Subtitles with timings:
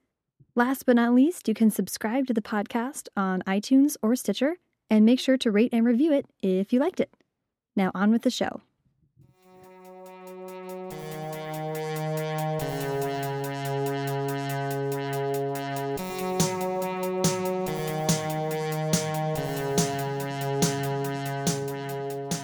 [0.55, 4.59] Last but not least, you can subscribe to the podcast on iTunes or Stitcher
[4.93, 7.11] and make sure to rate and review it if you liked it.
[7.75, 8.61] Now, on with the show.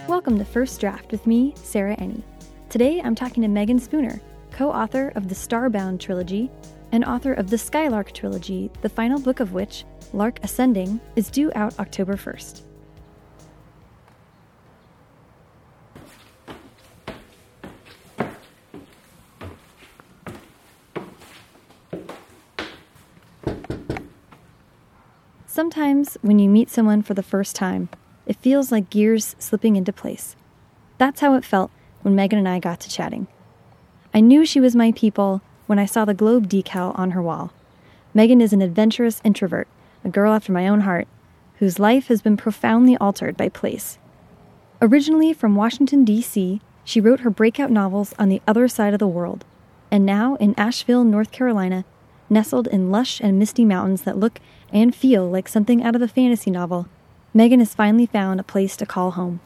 [0.08, 2.22] Welcome to First Draft with me, Sarah Enni.
[2.70, 4.22] Today I'm talking to Meagan Spooner,
[4.52, 6.50] co author of the Starbound trilogy
[6.92, 11.52] and author of the Skylark trilogy, the final book of which, Lark Ascending, is due
[11.54, 12.62] out October 1st.
[25.46, 27.88] Sometimes, when you meet someone for the first time,
[28.26, 30.36] it feels like gears slipping into place.
[30.98, 31.72] That's how it felt
[32.02, 33.26] when Meagan and I got to chatting.
[34.14, 37.52] I knew she was my people when I saw the globe decal on her wall.
[38.14, 39.66] Meagan is an adventurous introvert,
[40.04, 41.08] a girl after my own heart,
[41.58, 43.98] whose life has been profoundly altered by place.
[44.80, 49.08] Originally from Washington, D.C., she wrote her breakout novels on the other side of the
[49.08, 49.44] world,
[49.90, 51.84] and now in Asheville, North Carolina,
[52.30, 54.40] nestled in lush and misty mountains that look
[54.72, 56.86] and feel like something out of a fantasy novel,
[57.34, 59.40] Meagan has finally found a place to call home.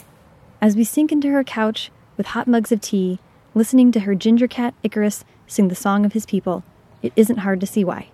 [0.61, 3.19] As we sink into her couch with hot mugs of tea,
[3.55, 6.62] listening to her ginger cat Icarus sing the song of his people,
[7.03, 8.12] it isn't hard to see why.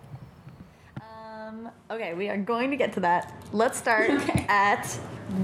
[1.90, 3.32] Okay, we are going to get to that.
[3.52, 4.44] Let's start okay.
[4.48, 4.86] at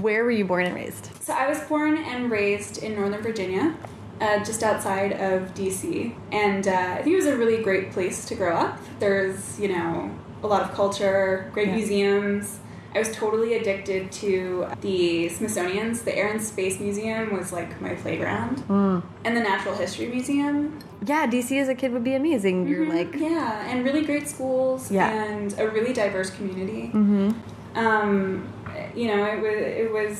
[0.01, 1.09] where were you born and raised?
[1.21, 3.75] So I was born and raised in Northern Virginia.
[4.21, 6.15] Uh, just outside of DC.
[6.31, 8.79] And uh, I think it was a really great place to grow up.
[8.97, 10.09] There's, you know,
[10.41, 11.75] a lot of culture, great yeah.
[11.75, 12.59] museums.
[12.95, 16.03] I was totally addicted to the Smithsonian's.
[16.03, 18.59] The Air and Space Museum was like my playground.
[18.69, 19.03] Mm.
[19.25, 20.79] And the Natural History Museum.
[21.07, 22.55] Yeah, DC as a kid would be amazing.
[22.55, 22.69] Mm -hmm.
[22.69, 22.97] You're mm-hmm.
[22.97, 23.19] like.
[23.19, 25.23] Yeah, and really great schools yeah.
[25.23, 26.89] and a really diverse community.
[26.93, 27.27] Mm -hmm.
[27.83, 28.11] um,
[28.95, 30.15] you know, it was, it was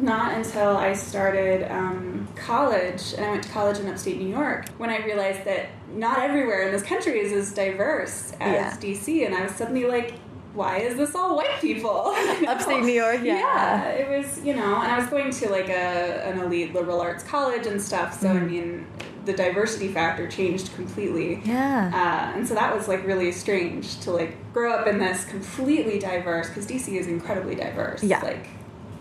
[0.00, 4.68] not until I started um, college, and I went to college in upstate New York,
[4.78, 5.62] when I realized that
[5.94, 8.76] not everywhere in this country is as diverse as yeah.
[8.80, 10.14] DC, and I was suddenly like,
[10.54, 12.14] why is this all white people?
[12.48, 13.38] Upstate New York, yeah.
[13.38, 17.00] Yeah, it was, you know, and I was going to like a an elite liberal
[17.00, 18.42] arts college and stuff, so mm.
[18.42, 18.86] I mean,
[19.28, 21.40] the diversity factor changed completely.
[21.44, 21.90] Yeah.
[21.94, 25.98] Uh, and so that was like really strange to like grow up in this completely
[25.98, 28.02] diverse, because DC is incredibly diverse.
[28.02, 28.20] Yeah.
[28.20, 28.48] Like,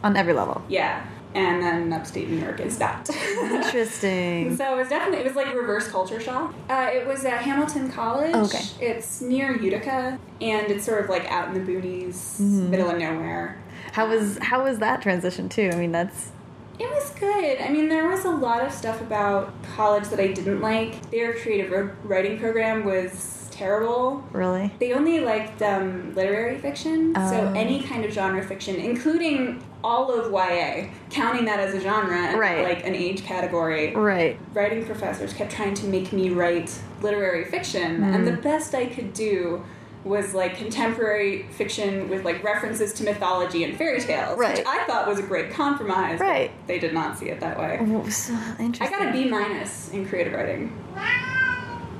[0.03, 0.61] on every level.
[0.69, 1.05] Yeah
[1.37, 3.07] and then upstate New York is that.
[3.39, 4.55] Interesting.
[4.57, 6.53] so it was definitely it was like reverse culture shock.
[6.69, 8.31] Uh, it was at Hamilton College.
[8.33, 8.63] Oh, okay.
[8.79, 12.69] It's near Utica, and it's sort of like out in the boonies, mm -hmm.
[12.69, 13.57] middle of nowhere.
[13.93, 15.69] How was how was that transition too?
[15.73, 16.31] I mean, that's.
[16.79, 17.59] It was good.
[17.59, 21.09] I mean, there was a lot of stuff about college that I didn't like.
[21.09, 24.23] Their creative writing program was terrible.
[24.31, 24.71] Really?
[24.79, 27.29] They only liked um, literary fiction, oh.
[27.29, 32.37] so any kind of genre fiction, including all of YA, counting that as a genre,
[32.37, 32.63] right.
[32.63, 33.95] like an age category.
[33.95, 34.39] Right.
[34.53, 38.15] Writing professors kept trying to make me write literary fiction, mm.
[38.15, 39.63] and the best I could do
[40.07, 44.57] was like contemporary fiction with like references to mythology and fairy tales, right.
[44.57, 46.19] which I thought was a great compromise.
[46.19, 46.51] Right.
[46.67, 47.77] They did not see it that way.
[47.79, 50.73] I got a B minus in creative writing.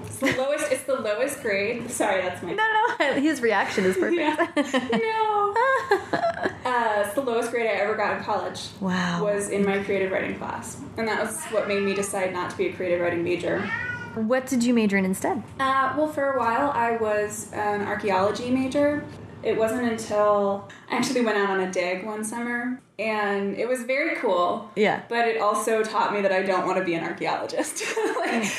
[0.05, 0.71] It's the lowest.
[0.71, 1.91] It's the lowest grade.
[1.91, 2.53] Sorry, that's my.
[2.53, 2.63] No,
[2.99, 4.19] no, his reaction is perfect.
[4.19, 4.89] Yeah.
[4.97, 5.55] no.
[6.67, 8.67] Uh, it's the lowest grade I ever got in college.
[8.81, 9.23] Wow.
[9.23, 12.57] Was in my creative writing class, and that was what made me decide not to
[12.57, 13.71] be a creative writing major.
[14.17, 15.43] What did you major in instead?
[15.59, 19.03] Uh, well, for a while I was an archaeology major.
[19.43, 23.83] It wasn't until I actually went out on a dig one summer, and it was
[23.83, 24.69] very cool.
[24.75, 25.03] Yeah.
[25.07, 27.83] But it also taught me that I don't want to be an archaeologist.
[28.17, 28.51] like,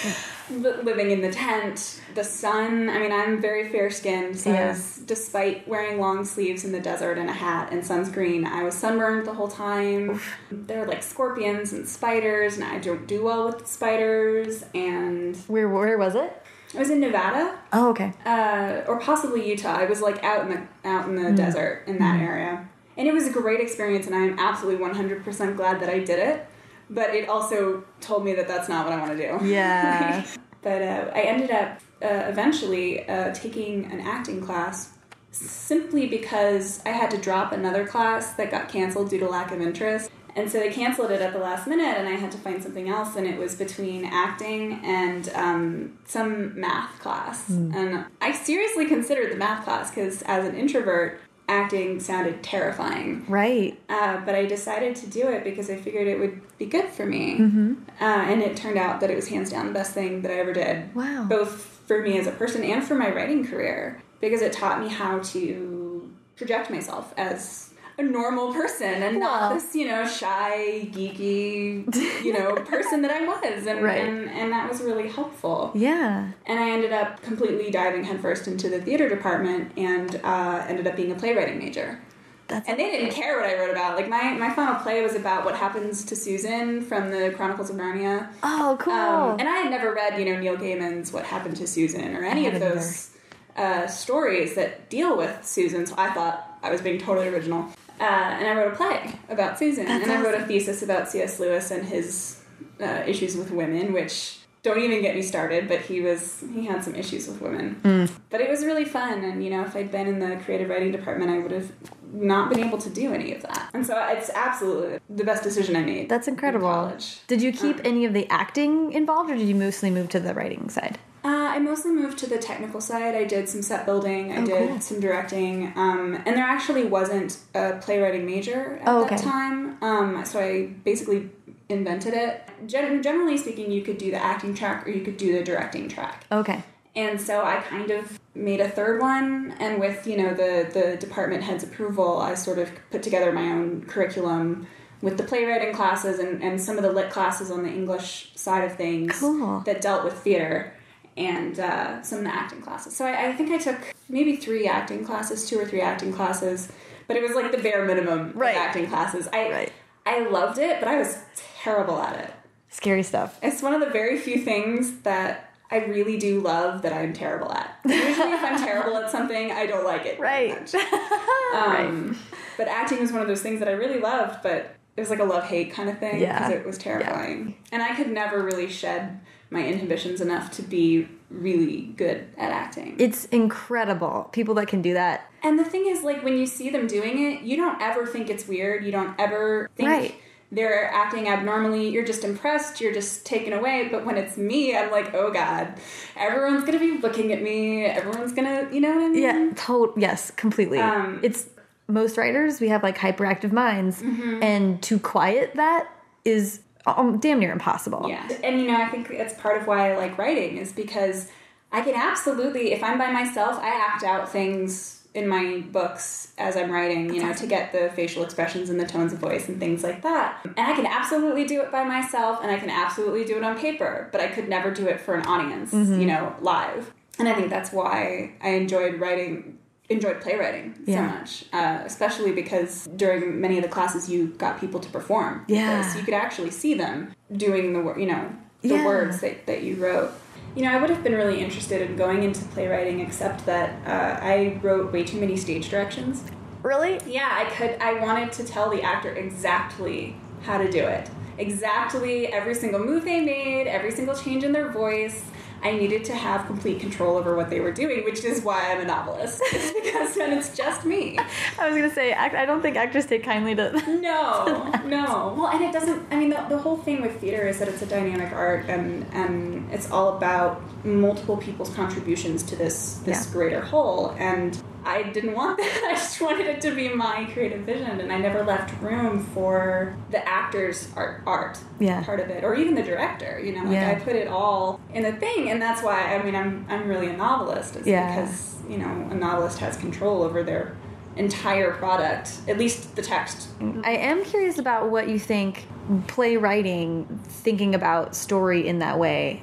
[0.51, 2.89] living in the tent, the sun.
[2.89, 4.71] I mean, I'm very fair skinned, so yeah.
[4.71, 8.75] was, despite wearing long sleeves in the desert and a hat and sunscreen, I was
[8.75, 10.11] sunburned the whole time.
[10.11, 10.37] Oof.
[10.51, 14.65] There were like scorpions and spiders, and I don't do well with spiders.
[14.75, 16.43] And where where was it?
[16.75, 17.59] I was in Nevada.
[17.73, 18.13] Oh, okay.
[18.27, 19.77] Uh, or possibly Utah.
[19.77, 21.37] I was like out in the out in the mm.
[21.37, 22.27] desert in that mm.
[22.27, 24.07] area, and it was a great experience.
[24.07, 26.47] And I am absolutely 100% glad that I did it
[26.91, 29.47] but it also told me that that's not what I want to do.
[29.47, 30.27] Yeah.
[30.63, 34.95] but uh, I ended up uh, eventually uh, taking an acting class
[35.31, 39.61] simply because I had to drop another class that got canceled due to lack of
[39.61, 40.11] interest.
[40.37, 42.89] And so they canceled it at the last minute, and I had to find something
[42.89, 43.17] else.
[43.17, 47.49] And it was between acting and um, some math class.
[47.49, 53.25] And I seriously considered the math class because, as an introvert, acting sounded terrifying.
[53.27, 53.81] Right.
[53.89, 57.07] Uh, but I decided to do it because I figured it would be good for
[57.07, 57.39] me.
[57.39, 57.75] Mm-hmm.
[58.01, 60.35] Uh, and it turned out that it was hands down the best thing that I
[60.35, 60.95] ever did.
[60.95, 61.27] Wow.
[61.29, 64.89] Both for me as a person and for my writing career because it taught me
[64.89, 67.68] how to project myself as
[67.99, 69.51] a normal person and Wow.
[69.51, 71.85] not this, you know, shy, geeky,
[72.25, 73.67] you know, person that I was.
[73.67, 74.03] And, Right.
[74.09, 75.73] and, and that was really helpful.
[75.75, 76.29] Yeah.
[76.47, 80.95] And I ended up completely diving headfirst into the theater department and uh, ended up
[80.97, 82.01] being a playwriting major.
[82.47, 83.97] That's And they didn't care what I wrote about.
[83.97, 87.77] Like my, my final play was about what happens to Susan from the Chronicles of
[87.77, 88.29] Narnia.
[88.43, 88.93] Oh, cool.
[88.95, 92.25] Um, and I had never read, you know, Neil Gaiman's What Happened to Susan or
[92.25, 93.11] any of those
[93.57, 95.85] uh, stories that deal with Susan.
[95.85, 97.69] So I thought I was being totally original.
[98.01, 99.87] Uh, and I wrote a play about Susan.
[99.87, 101.41] That's and I wrote a thesis about C.S.
[101.41, 102.41] Lewis and his
[102.81, 106.83] uh, issues with women, which don't even get me started, but he was he had
[106.83, 107.81] some issues with women.
[107.83, 108.11] Mm.
[108.31, 110.93] But it was really fun, and you know, if I'd been in the creative writing
[110.93, 111.73] department, I would have
[112.13, 113.71] not been able to do any of that.
[113.75, 116.09] And so it's absolutely the best decision I made.
[116.09, 116.69] That's incredible.
[116.69, 117.21] college.
[117.27, 120.21] Did you keep Um, any of the acting involved, or did you mostly move to
[120.21, 120.99] the writing side?
[121.25, 123.15] Uh, I mostly moved to the technical side.
[123.15, 124.33] I did some set building.
[124.33, 124.81] I Oh, did cool.
[124.81, 125.73] some directing.
[125.77, 129.77] Um, and there actually wasn't a playwriting major at Oh, that time.
[129.83, 131.31] Um, so I basically
[131.69, 132.43] invented it.
[132.67, 135.89] Gen- generally speaking, you could do the acting track or you could do the directing
[135.89, 136.25] track.
[136.31, 136.63] Okay.
[136.97, 140.97] And so I kind of made a third one, and with you know the the
[140.97, 144.67] department head's approval, I sort of put together my own curriculum
[145.01, 148.65] with the playwriting classes and, and some of the lit classes on the English side
[148.65, 149.61] of things Cool.
[149.61, 150.73] that dealt with theater
[151.19, 152.97] and uh, some of the acting classes.
[152.97, 153.77] So I, I think I took
[154.09, 156.71] maybe three acting classes, two or three acting classes,
[157.07, 158.57] but it was like the bare minimum Right.
[158.57, 159.29] of acting classes.
[159.33, 159.73] I Right.
[160.07, 161.19] I loved it, but I was
[161.63, 162.33] terrible at it.
[162.71, 163.39] Scary stuff.
[163.43, 167.53] It's one of the very few things that I really do love that I'm terrible
[167.53, 167.79] at.
[167.85, 170.19] Usually, if I'm terrible at something, I don't like it.
[170.19, 170.59] Right.
[170.61, 170.75] much.
[171.55, 172.19] Um,
[172.57, 175.19] But acting was one of those things that I really loved, but it was like
[175.21, 176.39] a love hate kind of thing Yeah.
[176.39, 177.57] because it was terrifying.
[177.73, 179.21] And I could never really shed
[179.51, 182.97] my inhibitions enough to be really good at acting.
[182.99, 184.29] It's incredible.
[184.33, 185.31] People that can do that.
[185.43, 188.29] And the thing is, like, when you see them doing it, you don't ever think
[188.31, 188.85] it's weird.
[188.85, 190.15] You don't ever think Right.
[190.51, 191.89] they're acting abnormally.
[191.89, 192.81] You're just impressed.
[192.81, 193.89] You're just taken away.
[193.91, 195.75] But when it's me, I'm like, oh god,
[196.17, 197.85] everyone's gonna be looking at me.
[197.85, 199.23] Everyone's gonna, you know what I mean?
[199.23, 200.79] Yeah, tot yes, completely.
[200.79, 201.47] Um, it's
[201.87, 204.43] most writers we have like hyperactive minds, Mm-hmm.
[204.43, 205.89] and to quiet that
[206.25, 206.61] is
[206.97, 208.07] um, damn near impossible.
[208.09, 208.29] Yeah.
[208.43, 211.31] And you know, I think that's part of why I like writing is because
[211.73, 216.57] I can absolutely, if I'm by myself, I act out things in my books as
[216.57, 219.59] I'm writing, you know, to get the facial expressions and the tones of voice and
[219.59, 220.41] things like that.
[220.45, 223.59] And I can absolutely do it by myself and I can absolutely do it on
[223.59, 226.93] paper, but I could never do it for an audience, you know, live.
[227.19, 229.59] And I think that's why I enjoyed writing
[229.89, 234.79] enjoyed playwriting so much uh, especially because during many of the classes you got people
[234.81, 235.97] to perform Yeah.
[235.97, 238.31] you could actually see them doing the you know
[238.63, 238.85] the Yeah.
[238.85, 240.11] words that, that you wrote
[240.55, 244.19] you know i would have been really interested in going into playwriting except that uh,
[244.25, 246.25] i wrote way too many stage directions
[246.63, 247.01] Really?
[247.07, 251.09] yeah i could i wanted to tell the actor exactly how to do it
[251.39, 255.25] exactly every single move they made every single change in their voice
[255.63, 258.81] I needed to have complete control over what they were doing, which is why I'm
[258.81, 259.43] a novelist.
[259.89, 261.19] Because then it's just me.
[261.59, 263.73] I was gonna say, I don't think actors take kindly to.
[263.89, 265.35] No, no.
[265.37, 266.07] Well, and it doesn't.
[266.13, 269.05] I mean, the, the whole thing with theater is that it's a dynamic art, and
[269.13, 273.33] and it's all about multiple people's contributions to this this Yeah.
[273.33, 274.15] greater whole.
[274.19, 275.85] And I didn't want that.
[275.91, 279.97] I just wanted it to be my creative vision, and I never left room for
[280.11, 282.03] the actor's art art Yeah.
[282.05, 283.41] part of it, or even the director.
[283.41, 283.91] You know, like Yeah.
[283.91, 286.15] I put it all in the thing, and that's why.
[286.15, 287.77] I mean, I'm I'm really a novelist.
[287.77, 288.15] Is Yeah.
[288.21, 290.77] because you know a novelist has control over their
[291.17, 293.49] entire product, at least the text.
[293.83, 295.67] I am curious about what you think
[296.07, 299.43] playwriting, thinking about story in that way,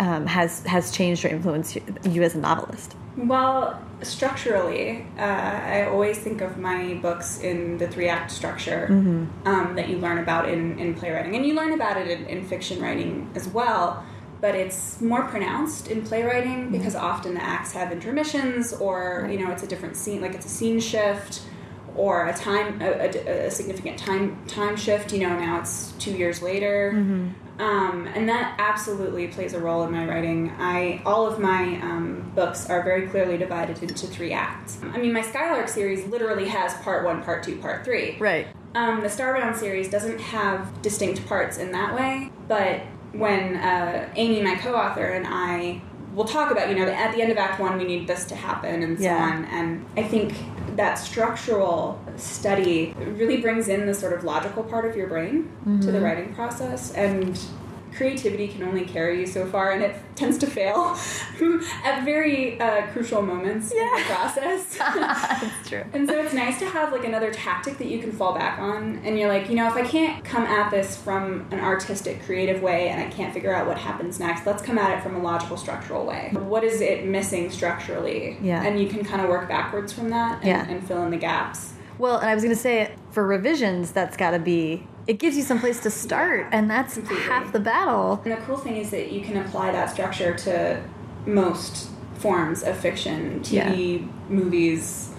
[0.00, 2.96] um, has has changed or influenced you, you as a novelist.
[3.16, 8.86] Well, structurally, uh, I always think of my books in the three act structure
[9.44, 11.36] um, that you learn about in, in playwriting.
[11.36, 14.04] And you learn about it in, in fiction writing as well,
[14.40, 19.50] but it's more pronounced in playwriting because often the acts have intermissions or, you know,
[19.52, 21.42] it's a different scene, like it's a scene shift
[21.96, 25.12] or a time, a, a, a significant time, time shift.
[25.12, 26.92] You know, now it's two years later.
[27.58, 30.50] Um, and that absolutely plays a role in my writing.
[30.58, 34.78] I all of my um, books are very clearly divided into three acts.
[34.82, 38.16] I mean, my Skylark series literally has part one, part two, part three.
[38.18, 38.48] Right.
[38.74, 42.80] Um, the Starbound series doesn't have distinct parts in that way, but
[43.12, 45.80] when uh, Amie, my co-author, and I
[46.14, 48.34] will talk about, you know, at the end of Act One, we need this to
[48.34, 49.22] happen, and so Yeah.
[49.22, 49.44] on.
[49.46, 50.34] And I think
[50.76, 55.70] that structural study really brings in the sort of logical part of your brain to
[55.86, 56.04] the mm-hmm.
[56.04, 57.38] writing process, and
[57.94, 60.96] creativity can only carry you so far, and it tends to fail
[61.84, 64.76] at very uh, crucial moments in the process.
[64.78, 65.84] That's true.
[65.92, 69.00] And so it's nice to have like another tactic that you can fall back on.
[69.04, 72.62] And you're like, you know, if I can't come at this from an artistic, creative
[72.62, 75.20] way and I can't figure out what happens next, let's come at it from a
[75.20, 76.30] logical, structural way.
[76.32, 78.36] What is it missing structurally?
[78.40, 78.62] Yeah.
[78.64, 80.66] And you can kind of work backwards from that and, Yeah.
[80.68, 81.73] and fill in the gaps.
[81.98, 84.86] Well, and I was going to say, for revisions, that's got to be.
[85.06, 87.24] It gives you some place to start, and that's Completely.
[87.26, 88.20] half the battle.
[88.24, 90.82] And the cool thing is that you can apply that structure to
[91.26, 95.10] most forms of fiction TV, movies,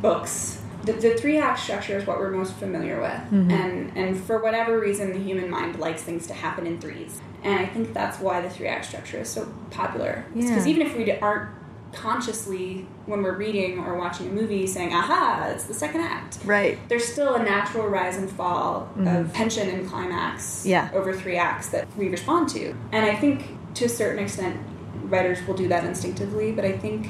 [0.00, 0.60] books.
[0.84, 3.10] The, the three act structure is what we're most familiar with.
[3.10, 3.50] Mm-hmm.
[3.50, 7.20] And, and for whatever reason, the human mind likes things to happen in threes.
[7.42, 10.26] And I think that's why the three act structure is so popular.
[10.34, 10.72] Because Yeah.
[10.72, 11.50] even if we aren't
[11.94, 16.78] consciously, when we're reading or watching a movie, saying, aha, it's the second act Right.
[16.88, 20.68] there's still a natural rise and fall of tension and climax Mm-hmm.
[20.70, 20.90] Yeah.
[20.94, 22.74] over three acts that we respond to.
[22.92, 24.58] And I think to a certain extent,
[25.04, 27.08] writers will do that instinctively, but I think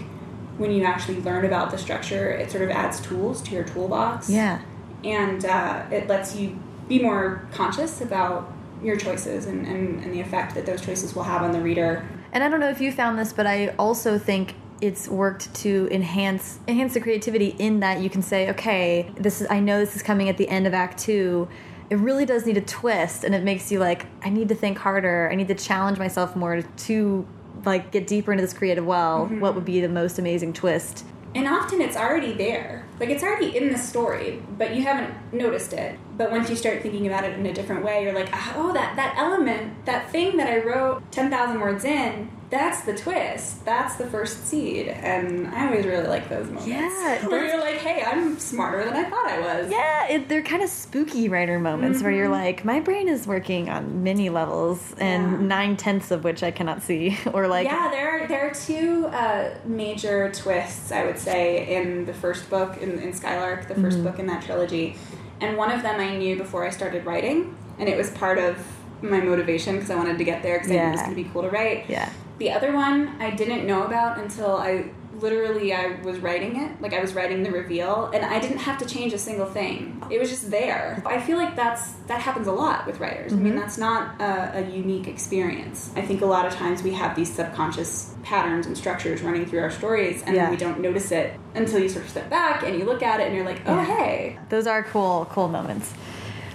[0.59, 4.29] when you actually learn about the structure, it sort of adds tools to your toolbox.
[4.31, 4.61] Yeah.
[5.03, 8.51] And uh, it lets you be more conscious about
[8.83, 12.07] your choices and, and, and the effect that those choices will have on the reader.
[12.33, 15.89] And I don't know if you found this, but I also think it's worked to
[15.91, 19.97] enhance enhance the creativity in that you can say, okay, this is I know this
[19.97, 21.49] is coming at the end of Act Two.
[21.91, 24.79] It really does need a twist, and it makes you like, I need to think
[24.79, 25.29] harder.
[25.31, 27.27] I need to challenge myself more to
[27.65, 29.27] like get deeper into this creative well.
[29.27, 29.41] Mm-hmm.
[29.41, 31.05] What would be the most amazing twist?
[31.35, 32.87] And often it's already there.
[33.01, 35.99] Like it's already in the story, but you haven't noticed it.
[36.17, 38.95] But once you start thinking about it in a different way, you're like, oh, that,
[38.97, 43.65] that element, that thing that I wrote 10,000 words in, that's the twist.
[43.65, 44.87] That's the first seed.
[44.87, 46.69] And I always really like those moments.
[46.69, 49.73] Yeah, Where you're like, hey, I'm smarter than I thought I was.
[49.73, 53.71] Yeah, it, they're kind of spooky writer moments where you're like, my brain is working
[53.71, 55.47] on many levels, and Yeah.
[55.49, 59.07] nine tenths of which I cannot see, or like, yeah, there are, there are two
[59.07, 63.81] uh, major twists, I would say, in the first book, in, in Skylark, the 1st
[63.93, 64.05] Mm-hmm.
[64.05, 64.97] book in that trilogy.
[65.41, 68.57] And one of them I knew before I started writing, and it was part of
[69.03, 71.23] my motivation because I wanted to get there because I knew it was going to
[71.25, 71.85] be cool to write.
[71.89, 74.91] yeah, The other one I didn't know about until I
[75.21, 78.79] literally I was writing it, like I was writing the reveal, and I didn't have
[78.79, 80.03] to change a single thing.
[80.11, 81.03] It was just there.
[81.07, 83.33] I feel like that's that happens a lot with writers.
[83.33, 83.45] I Mm-hmm.
[83.45, 85.91] mean, that's not a, a unique experience.
[85.97, 89.61] I think a lot of times we have these subconscious patterns and structures running through
[89.61, 90.51] our stories, and Yeah.
[90.51, 93.27] we don't notice it until you sort of step back and you look at it,
[93.27, 93.85] and you're like, oh Yeah.
[93.85, 95.93] hey, those are cool, cool moments.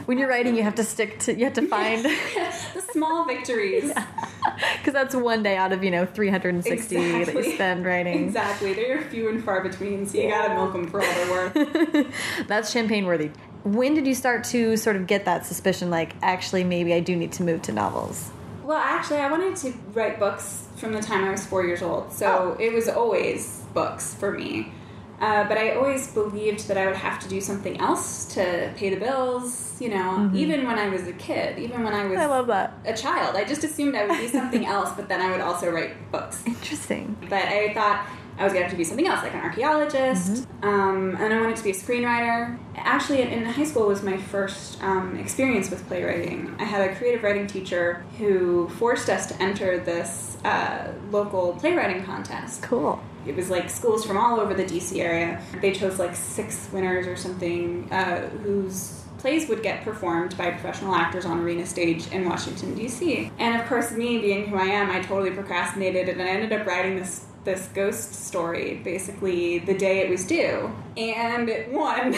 [0.10, 2.04] When you're writing, you have to stick to, you have to find,
[2.74, 3.94] the small victories.
[4.78, 8.24] because that's one day out of you know 360 that you spend writing.
[8.26, 12.08] Exactly, they're few and far between, so you gotta milk them for all they're worth.
[12.48, 13.30] That's champagne worthy.
[13.64, 17.16] When did you start to sort of get that suspicion, like actually maybe I do
[17.16, 18.32] need to move to novels?
[18.64, 22.12] Well, actually, I wanted to write books from the time I was four years old,
[22.12, 22.64] so Oh.
[22.64, 24.72] it was always books for me.
[25.20, 28.90] Uh, but I always believed that I would have to do something else to pay
[28.90, 32.18] the bills, you know, even when I was a kid, even when I was.
[32.18, 32.74] I love that.
[32.86, 33.36] a child.
[33.36, 36.42] I just assumed I would be something else, but then I would also write books.
[36.46, 37.18] Interesting.
[37.30, 38.08] But I thought
[38.38, 41.42] I was going to have to be something else, like an archaeologist, um, and I
[41.42, 42.58] wanted to be a screenwriter.
[42.78, 46.56] Actually, in, in high school was my first um, experience with playwriting.
[46.58, 52.04] I had a creative writing teacher who forced us to enter this uh, local playwriting
[52.04, 52.64] contest.
[52.64, 53.02] Cool.
[53.26, 55.42] It was like schools from all over the DC area.
[55.62, 60.96] They chose like six winners or something uh, whose plays would get performed by professional
[60.96, 63.32] actors on arena stage in Washington D.C.
[63.38, 66.66] And of course, me being who I am, I totally procrastinated and I ended up
[66.66, 71.98] writing this this ghost story basically the day it was due and it won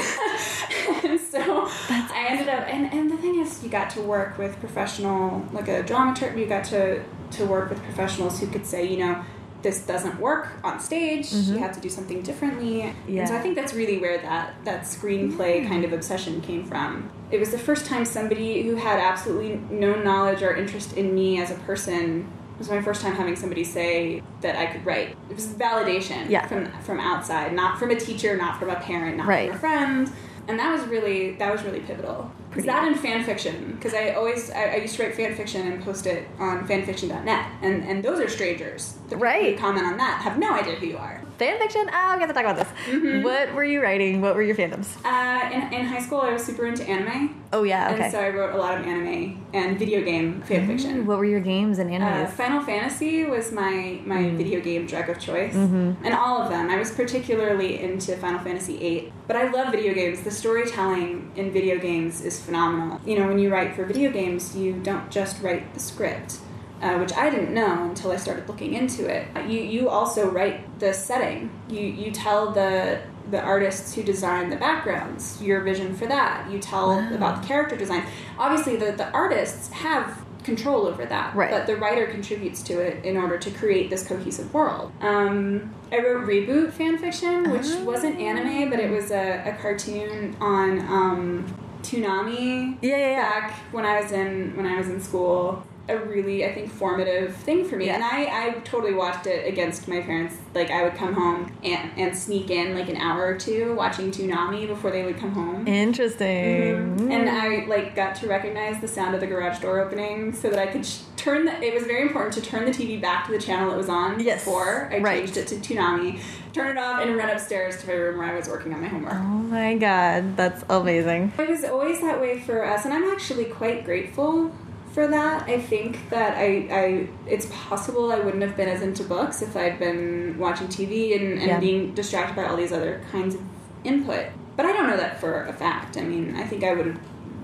[1.04, 4.60] and so i ended up and, and the thing is you got to work with
[4.60, 8.98] professional like a dramaturg you got to to work with professionals who could say you
[8.98, 9.24] know
[9.62, 11.58] this doesn't work on stage you mm-hmm.
[11.58, 15.64] have to do something differently and so i think that's really where that that screenplay
[15.64, 15.68] mm.
[15.68, 19.96] kind of obsession came from it was the first time somebody who had absolutely no
[20.02, 23.64] knowledge or interest in me as a person it was my first time having somebody
[23.64, 25.18] say that I could write.
[25.32, 26.46] It was validation Yeah.
[26.46, 29.48] from from outside, not from a teacher, not from a parent, not Right.
[29.48, 30.12] from a friend.
[30.52, 32.30] And that was really that was really pivotal.
[32.52, 35.66] Pretty- that and fan fiction, because I always I, I used to write fan fiction
[35.66, 38.96] and post it on fanfiction.net, and and those are strangers.
[39.08, 39.54] The Right.
[39.54, 41.22] who comment on that have no idea who you are.
[41.42, 41.90] Fan fiction.
[41.92, 42.68] Oh, we have to talk about this.
[42.86, 43.24] Mm-hmm.
[43.24, 44.22] What were you writing?
[44.22, 44.88] What were your fandoms?
[45.04, 47.42] Uh, in, in high school, I was super into anime.
[47.52, 48.04] Oh yeah, okay.
[48.04, 51.06] And so I wrote a lot of anime and video game fan fiction.
[51.08, 52.28] what were your games and Uh.
[52.28, 54.38] Final Fantasy was my my Mm.
[54.38, 56.06] video game drug of choice, Mm-hmm.
[56.06, 56.70] and all of them.
[56.70, 60.22] I was particularly into Final Fantasy VIII, but I love video games.
[60.22, 63.02] The storytelling in video games is phenomenal.
[63.10, 66.38] You know, when you write for video games, you don't just write the script.
[66.82, 69.28] Uh, which I didn't know until I started looking into it.
[69.36, 71.50] Uh, You you also write the setting.
[71.70, 76.50] You you tell the the artists who design the backgrounds your vision for that.
[76.52, 77.14] You tell Wow.
[77.14, 78.04] about the character design.
[78.40, 80.06] Obviously, the the artists have
[80.44, 81.52] control over that, Right.
[81.52, 84.92] but the writer contributes to it in order to create this cohesive world.
[85.00, 87.84] Um, I wrote reboot fan fiction, which Oh.
[87.84, 91.46] wasn't anime, but it was a, a cartoon on um,
[91.84, 92.78] Toonami.
[92.82, 93.30] Yeah, yeah, yeah.
[93.40, 95.62] Back when I was in when I was in school,
[95.92, 97.96] a really I think formative thing for me, Yeah.
[97.96, 100.36] and I, I totally watched it against my parents.
[100.56, 104.12] Like I would come home and, and sneak in like an hour or two watching
[104.12, 105.68] Toonami before they would come home.
[105.68, 106.98] Interesting.
[106.98, 107.12] Mm-hmm.
[107.12, 110.60] And I like got to recognize the sound of the garage door opening so that
[110.60, 111.62] I could sh- turn the.
[111.64, 114.20] It was very important to turn the TV back to the channel it was on
[114.20, 115.20] Yes, before I right.
[115.20, 116.20] changed it to Toonami,
[116.54, 118.88] turn it off, and run upstairs to my room where I was working on my
[118.88, 119.14] homework.
[119.14, 121.32] Oh my god, that's amazing.
[121.38, 124.52] It was always that way for us, and I'm actually quite grateful
[124.94, 125.48] for that.
[125.48, 129.56] I think that I, I it's possible I wouldn't have been as into books if
[129.56, 131.60] I'd been watching TV and, and Yeah.
[131.60, 133.42] being distracted by all these other kinds of
[133.84, 134.28] input.
[134.58, 135.98] But I don't know that for a fact.
[135.98, 137.00] I mean, I think I would have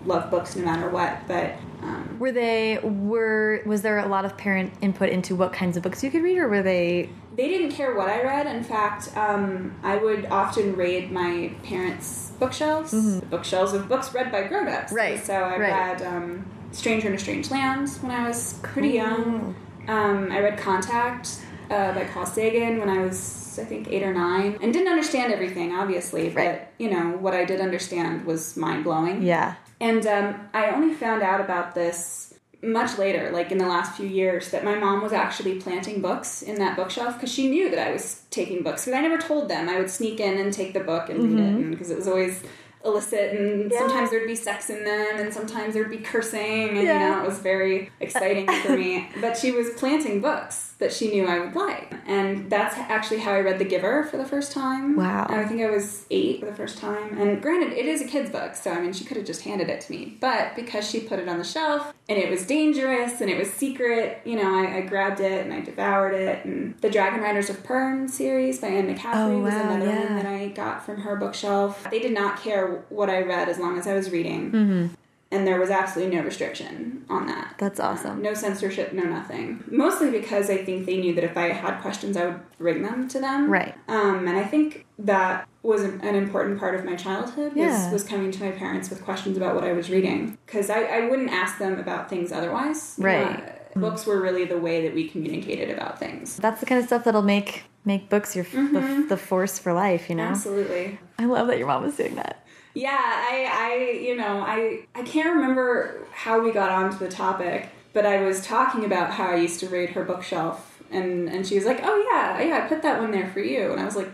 [0.06, 4.36] loved books no matter what, but um, Were they were was there a lot of
[4.38, 7.10] parent input into what kinds of books you could read, or were they?
[7.36, 8.48] they didn't care what I read.
[8.48, 14.32] In fact, um, I would often raid my parents' bookshelves, the bookshelves of books read
[14.32, 14.92] by grown-ups.
[14.92, 15.60] Right, So I right.
[15.60, 19.56] read um, Stranger in a Strange Land when I was pretty young.
[19.88, 24.14] Um, I read Contact uh, by Carl Sagan when I was, I think, eight or
[24.14, 26.30] nine, and didn't understand everything, obviously.
[26.30, 26.60] Right.
[26.60, 29.22] But you know, what I did understand was mind blowing.
[29.22, 29.56] Yeah.
[29.80, 32.28] And um, I only found out about this
[32.64, 36.42] much later, like in the last few years, that my mom was actually planting books
[36.42, 38.86] in that bookshelf because she knew that I was taking books.
[38.86, 39.70] Because I never told them.
[39.70, 42.44] I would sneak in and take the book and read it because it was always
[42.86, 43.72] illicit and.
[43.72, 43.80] Yeah.
[43.80, 46.94] sometimes there'd be sex in them and sometimes there'd be cursing and Yeah.
[46.94, 51.10] you know it was very exciting for me but she was planting books that she
[51.12, 51.94] knew i would like.
[52.06, 54.96] And that's actually how i read the giver for the first time.
[54.96, 55.26] Wow.
[55.30, 57.18] i think i was eight for the first time.
[57.18, 59.70] And granted it is a kid's book so i mean she could have just handed
[59.70, 60.18] it to me.
[60.22, 63.52] But because she put it on the shelf and it was dangerous and it was
[63.52, 66.46] secret you know i, I grabbed it and i devoured it.
[66.46, 70.04] And the dragon riders of pern series by anne mccaffrey Oh, was another yeah.
[70.06, 71.88] one that i got from her bookshelf.
[71.90, 74.52] They did not care what i read as long as i was reading.
[74.52, 74.88] Mm-hmm.
[75.32, 78.22] And there was absolutely no restriction on that That's awesome.
[78.22, 79.64] no censorship, no nothing.
[79.70, 83.08] Mostly because I think they knew that if I had questions, I would bring them
[83.10, 83.50] to them.
[83.50, 83.76] Right.
[83.88, 87.92] Um, and I think that was an an important part of my childhood was, Yeah.
[87.92, 90.38] was coming to my parents with questions about what I was reading.
[90.46, 92.96] Because I, I wouldn't ask them about things otherwise.
[92.98, 93.44] Right.
[93.76, 96.38] Uh, books were really the way that we communicated about things.
[96.38, 100.10] That's the kind of stuff that'll make make books your the, the force for life.
[100.10, 100.24] You know.
[100.24, 101.00] Absolutely.
[101.20, 102.44] I love that your mom was doing that.
[102.74, 107.70] Yeah, I, I, you know, I, I can't remember how we got onto the topic,
[107.94, 111.56] but I was talking about how I used to raid her bookshelf, and and she
[111.56, 113.96] was like, "Oh yeah, yeah, I put that one there for you," and I was
[113.96, 114.12] like,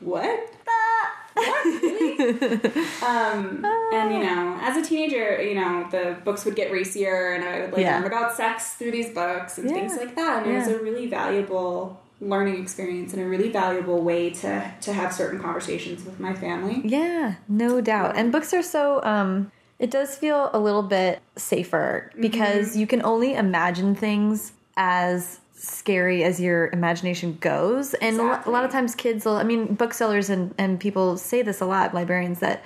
[0.00, 0.40] "What?
[1.34, 1.64] what?
[1.64, 2.18] Really?"
[3.06, 7.44] um, and you know, as a teenager, you know, the books would get racier, and
[7.44, 7.98] I would like Yeah.
[7.98, 11.06] learn about sex through these books and things like that, and it was a really
[11.06, 16.34] valuable learning experience and a really valuable way to to have certain conversations with my
[16.34, 16.82] family.
[16.84, 18.16] Yeah, no doubt.
[18.16, 23.02] And books are so um it does feel a little bit safer because you can
[23.02, 27.94] only imagine things as scary as your imagination goes.
[27.94, 31.42] And a a lot of times kids will I mean booksellers and and people say
[31.42, 32.62] this a lot, librarians that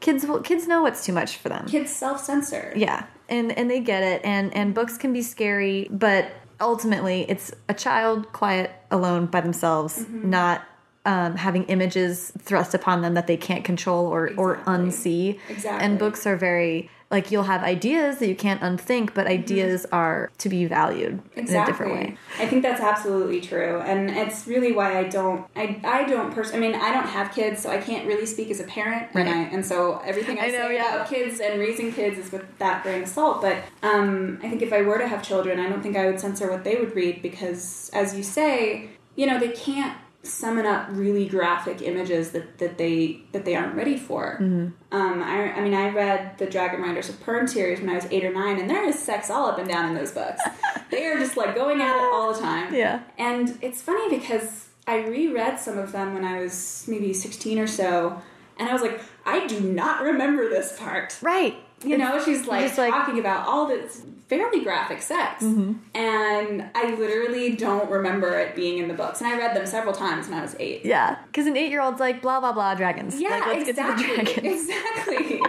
[0.00, 1.66] kids will kids know what's too much for them.
[1.66, 2.72] Kids self censor.
[2.76, 7.52] Yeah, and and they get it, and and books can be scary, but ultimately it's
[7.68, 10.30] a child quiet alone by themselves, Mm-hmm.
[10.30, 10.62] not
[11.04, 15.38] um, having images thrust upon them that they can't control or or unsee.
[15.48, 15.84] Exactly.
[15.86, 20.30] And books are very like you'll have ideas that you can't unthink, but ideas are
[20.38, 22.16] to be valued in a different way.
[22.38, 25.46] I think that's absolutely true, and it's really why I don't.
[25.56, 28.50] I I don't pers- I mean, I don't have kids, so I can't really speak
[28.50, 29.26] as a parent, Right.
[29.26, 30.94] and I and so everything I, I know, say yeah.
[30.96, 33.40] about kids and raising kids is with that grain of salt.
[33.40, 36.20] But um, I think if I were to have children, I don't think I would
[36.20, 40.86] censor what they would read because, as you say, you know, they can't summon up
[40.90, 44.38] really graphic images that, that they that they aren't ready for.
[44.40, 44.68] Mm-hmm.
[44.94, 48.06] Um, I, I mean, I read the Dragon Riders of Pern series when I was
[48.10, 50.42] eight or nine, and there is sex all up and down in those books.
[50.90, 52.74] they are just like going at it all the time.
[52.74, 53.02] Yeah.
[53.16, 57.66] And it's funny because I reread some of them when I was maybe 16 or
[57.66, 58.20] so,
[58.58, 61.16] and I was like, I do not remember this part.
[61.22, 61.56] Right.
[61.84, 65.72] You know, she's like, like- talking about all this fairly graphic sex, Mm-hmm.
[65.94, 69.20] and I literally don't remember it being in the books.
[69.20, 70.84] And I read them several times when I was eight.
[70.84, 73.20] Yeah, because an eight-year-old's like blah blah blah dragons.
[73.20, 74.06] Yeah, like, let's exactly.
[74.06, 74.68] get to the dragons.
[75.08, 75.40] Exactly.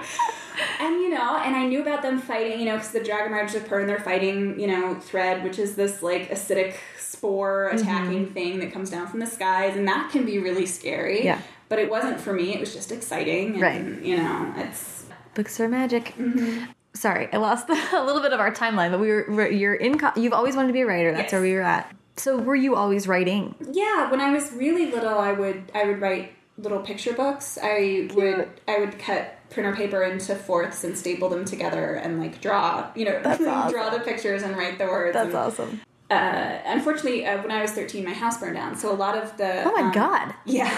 [0.82, 3.56] and you know, and I knew about them fighting, you know, because the dragon riders
[3.56, 7.78] of Pern, they're fighting, you know, thread, which is this like acidic spore Mm-hmm.
[7.78, 11.24] attacking thing that comes down from the skies, and that can be really scary.
[11.26, 11.42] Yeah.
[11.68, 12.54] But it wasn't for me.
[12.54, 13.54] It was just exciting.
[13.54, 14.02] And, Right.
[14.04, 16.14] You know, it's Books are magic.
[16.18, 16.66] Mm-hmm.
[17.00, 19.98] Sorry, I lost a little bit of our timeline, but we were we're- you're in
[20.18, 21.12] you've always wanted to be a writer.
[21.14, 21.32] That's Yes.
[21.34, 21.96] where we were at.
[22.18, 23.56] So were you always writing?
[23.72, 24.12] yeah.
[24.12, 27.58] When I was really little, I would I would write little picture books.
[27.64, 32.42] I would I would cut printer paper into fourths and staple them together and like
[32.42, 33.72] draw you know awesome.
[33.72, 35.16] draw the pictures and write the words.
[35.16, 35.80] and, awesome.
[36.12, 38.76] uh, unfortunately, uh, when I was 13, my house burned down.
[38.76, 39.64] So a lot of the.
[39.64, 40.34] Oh my um, god.
[40.46, 40.70] Yeah.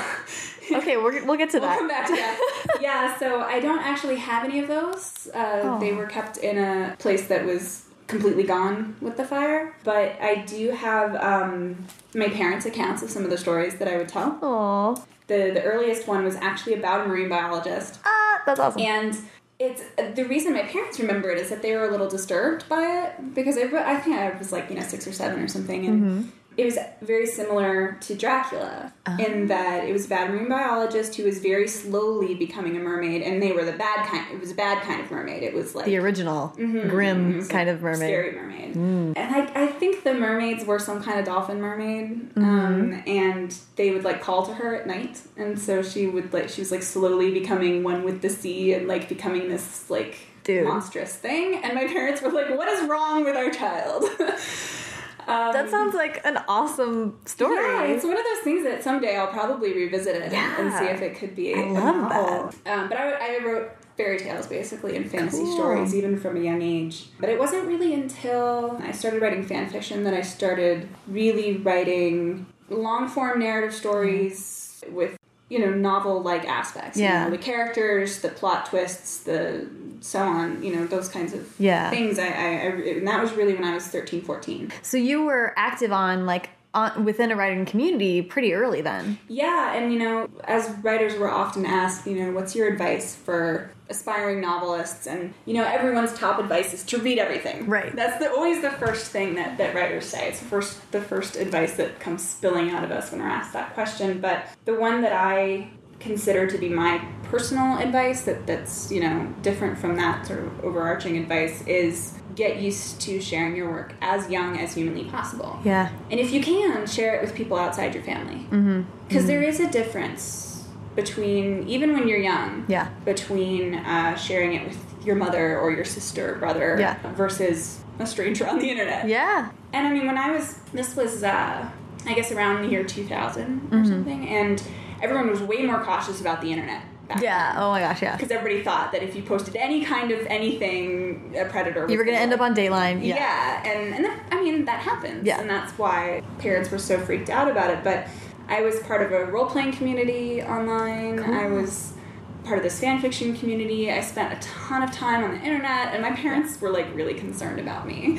[0.82, 1.78] Okay, we're, we'll get to we'll that.
[1.80, 2.78] come back to that.
[2.82, 5.28] yeah, so I don't actually have any of those.
[5.34, 5.80] Uh, Oh.
[5.80, 9.76] They were kept in a place that was completely gone with the fire.
[9.84, 13.98] But I do have um, my parents' accounts of some of the stories that I
[13.98, 14.38] would tell.
[14.42, 18.00] Oh, The, the earliest one was actually about a marine biologist.
[18.06, 18.82] ah, that's awesome.
[18.82, 19.18] And
[19.60, 19.84] it's
[20.16, 23.36] the reason my parents remember it is that they were a little disturbed by it
[23.36, 26.32] because I, I think I was like you know six or seven or something, and
[26.62, 29.48] it was very similar to Dracula in oh.
[29.48, 33.42] that it was a bad marine biologist who was very slowly becoming a mermaid, and
[33.42, 34.32] they were the bad kind.
[34.32, 35.42] It was a bad kind of mermaid.
[35.42, 38.10] It was like the original mm-hmm, grim mm-hmm, kind of mermaid.
[38.10, 38.76] scary mermaid.
[38.76, 39.14] Mm.
[39.18, 42.44] And I, I think the mermaids were some kind of dolphin mermaid, mm-hmm.
[42.44, 46.50] um, and they would like call to her at night, and so she would like
[46.50, 50.68] she was like slowly becoming one with the sea and like becoming this like Dude.
[50.68, 51.56] monstrous thing.
[51.64, 54.06] And my parents were like, "What is wrong with our child?"
[55.32, 57.56] um, That sounds like an awesome story.
[57.56, 60.86] yeah, it's one of those things that someday I'll probably revisit it and- and, see
[60.86, 62.52] if it could be I a love novel.
[62.66, 65.54] Um, but I, I wrote fairy tales basically and fantasy Cool.
[65.56, 67.10] stories even from a young age.
[67.20, 72.46] But it wasn't really until I started writing fan fiction that I started really writing
[72.70, 75.18] long form narrative stories with
[75.50, 76.98] you know novel like aspects.
[76.98, 77.26] You Yeah.
[77.26, 79.68] know, the characters, the plot twists, the
[80.02, 80.62] so on.
[80.64, 81.90] You know those kinds of Yeah.
[81.90, 82.20] things.
[82.20, 82.66] I, I, I
[82.98, 84.72] and that was really when I was 13, 14.
[84.82, 89.20] So you were active on like on, within a writing community pretty early then.
[89.28, 93.72] Yeah, and you know, as writers, we're often asked, you know, what's your advice for
[93.90, 95.06] aspiring novelists?
[95.06, 97.68] And you know, everyone's top advice is to read everything.
[97.68, 97.94] Right.
[97.94, 100.30] That's the, always the first thing that, that writers say.
[100.30, 103.52] It's the first the first advice that comes spilling out of us when we're asked
[103.54, 104.22] that question.
[104.22, 105.70] But the one that I
[106.02, 110.66] consider to be my personal advice that that's you know different from that sort of
[110.66, 115.60] overarching advice is get used to sharing your work as young as humanly possible.
[115.66, 115.90] Yeah.
[116.10, 118.46] And if you can, share it with people outside your family.
[118.50, 118.84] Mm-hmm.
[119.08, 122.88] Because there is a difference between, even when you're young, Yeah.
[123.04, 126.96] between uh, sharing it with your mother or your sister or brother Yeah.
[127.16, 129.08] versus a stranger on the internet.
[129.10, 129.52] Yeah.
[129.74, 131.70] And I mean, when I was, this was, uh,
[132.06, 133.76] I guess, around the year 2000 Mm-hmm.
[133.76, 134.64] or something, and
[135.02, 136.82] everyone was way more cautious about the internet.
[137.08, 137.56] back Yeah.
[137.58, 138.02] Oh my gosh.
[138.02, 138.16] Yeah.
[138.16, 142.04] Because everybody thought that if you posted any kind of anything, a predator You were
[142.04, 143.04] gonna end up on Dateline.
[143.04, 143.72] yeah, Yeah.
[143.72, 145.26] and and that, I mean that happens.
[145.26, 145.40] Yeah.
[145.42, 147.84] and that's why parents were so freaked out about it.
[147.84, 148.08] But
[148.48, 151.20] I was part of a role playing community online.
[151.24, 151.94] I was
[152.44, 153.92] part of this fan fiction community.
[153.92, 157.14] I spent a ton of time on the internet, and my parents were like really
[157.14, 158.16] concerned about me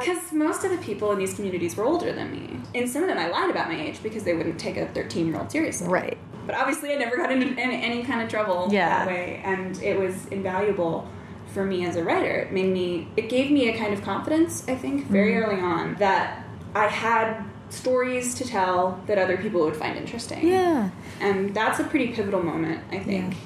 [0.00, 2.60] because most of the people in these communities were older than me.
[2.74, 5.26] And some of them I lied about my age because they wouldn't take a thirteen
[5.28, 5.88] year old seriously.
[5.88, 6.18] Right.
[6.46, 8.88] But obviously, I never got into any, any kind of trouble Yeah.
[8.88, 11.06] that way, and it was invaluable
[11.54, 12.30] for me as a writer.
[12.40, 15.50] It made me, it gave me a kind of confidence, I think, very Mm-hmm.
[15.50, 20.46] early on, that I had stories to tell that other people would find interesting.
[20.48, 20.90] Yeah.
[21.20, 23.36] And that's a pretty pivotal moment, I think.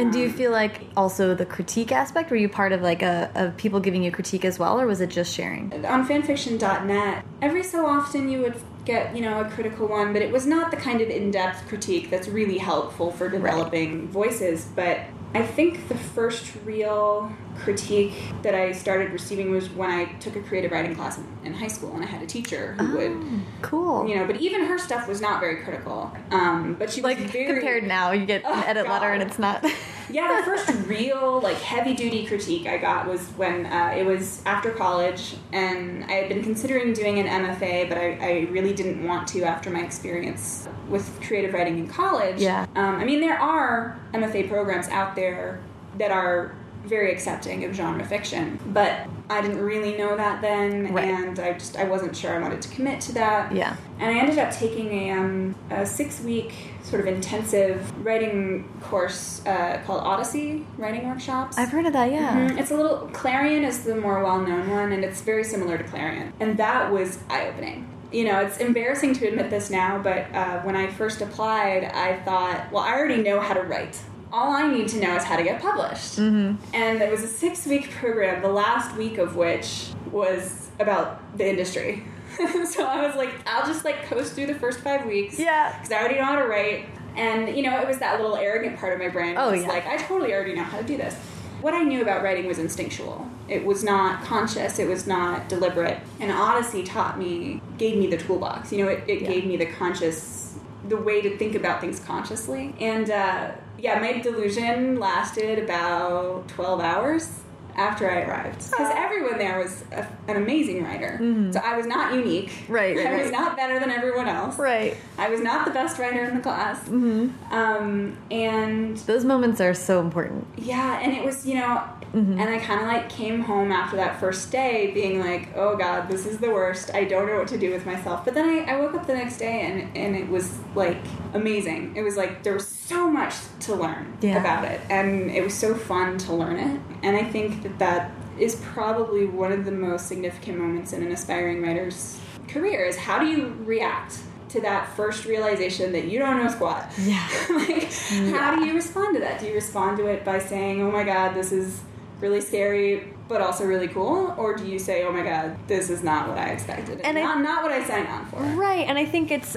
[0.00, 2.30] And do you Um, feel like also the critique aspect?
[2.30, 5.00] Were you part of like a of people giving you critique as well, or was
[5.00, 5.72] it just sharing?
[5.86, 10.32] on fanfiction.net every so often you would get you know a critical one but it
[10.32, 15.00] was not the kind of in-depth critique that's really helpful for developing voices but
[15.34, 17.30] i think the first real
[17.60, 21.52] critique that i started receiving was when i took a creative writing class in, in
[21.54, 24.08] high school and i had a teacher who would Cool.
[24.08, 27.18] you know but even her stuff was not very critical um, but she was like
[27.30, 29.64] very compared now, you get an Oh, edit letter and it's not.
[30.10, 34.42] yeah, the first real like heavy duty critique I got was when uh, it was
[34.46, 39.04] after college, and I had been considering doing an MFA, but I, I really didn't
[39.06, 42.40] want to after my experience with creative writing in college.
[42.40, 42.66] Yeah.
[42.76, 45.60] Um, I mean, there are MFA programs out there
[45.98, 48.58] that are very accepting of genre fiction.
[48.66, 51.04] But I didn't really know that then, Right.
[51.08, 53.52] and I just I wasn't sure I wanted to commit to that.
[53.52, 53.76] Yeah.
[53.98, 59.42] And I ended up taking a, um, a six week sort of intensive writing course
[59.46, 61.58] uh, called Odyssey Writing Workshops.
[61.58, 62.34] I've heard of that, yeah.
[62.48, 62.58] Mhm.
[62.58, 65.84] It's a little Clarion is the more well known one, and it's very similar to
[65.84, 67.86] Clarion, and that was eye opening.
[68.10, 72.16] You know, it's embarrassing to admit this now, but uh, when I first applied, I
[72.24, 74.00] thought, well, I already know how to write.
[74.32, 76.18] All I need to know is how to get published.
[76.18, 76.56] Mm-hmm.
[76.74, 81.48] And it was a six week program, the last week of which was about the
[81.48, 82.04] industry.
[82.38, 85.72] so I was like, I'll just like coast through the first five weeks Yeah.
[85.76, 86.86] because I already know how to write.
[87.16, 89.34] And you know, it was that little arrogant part of my brain.
[89.36, 89.68] Oh, was yeah.
[89.68, 91.14] like I totally already know how to do this.
[91.60, 93.28] What I knew about writing was instinctual.
[93.48, 94.78] It was not conscious.
[94.78, 95.98] It was not deliberate.
[96.20, 98.72] And Odyssey taught me, gave me the toolbox.
[98.72, 99.28] You know, it, it Yeah.
[99.28, 100.54] gave me the conscious,
[100.88, 102.74] the way to think about things consciously.
[102.80, 107.40] And uh, yeah, my delusion lasted about twelve hours
[107.76, 111.18] after I arrived because everyone there was a, an amazing writer.
[111.52, 112.52] So I was not unique.
[112.68, 114.58] Right, right, I was not better than everyone else.
[114.58, 114.96] Right.
[115.18, 116.78] I was not the best writer in the class.
[116.88, 117.52] Mm-hmm.
[117.54, 120.46] Um, and Those moments are so important.
[120.56, 122.40] yeah, and it was, you know, Mm-hmm.
[122.40, 126.08] and I kind of like came home after that first day being like, oh God,
[126.08, 126.92] this is the worst.
[126.92, 128.24] I don't know what to do with myself.
[128.24, 130.96] But then I, I woke up the next day and, and it was like
[131.34, 131.94] amazing.
[131.96, 134.40] It was like there was so much to learn Yeah.
[134.40, 134.80] about it.
[134.90, 136.80] And it was so fun to learn it.
[137.04, 141.12] And I think that that is probably one of the most significant moments in an
[141.12, 142.18] aspiring writer's
[142.48, 144.18] career is how do you react
[144.48, 147.28] to that first realization that you don't know squat Yeah.
[147.50, 147.84] like
[148.32, 151.04] how do you respond to that do you respond to it by saying oh my
[151.04, 151.80] god this is
[152.20, 156.02] really scary but also really cool or do you say oh my god this is
[156.02, 158.86] not what i expected and And I- not, not what i signed on for Right,
[158.88, 159.56] and I think it's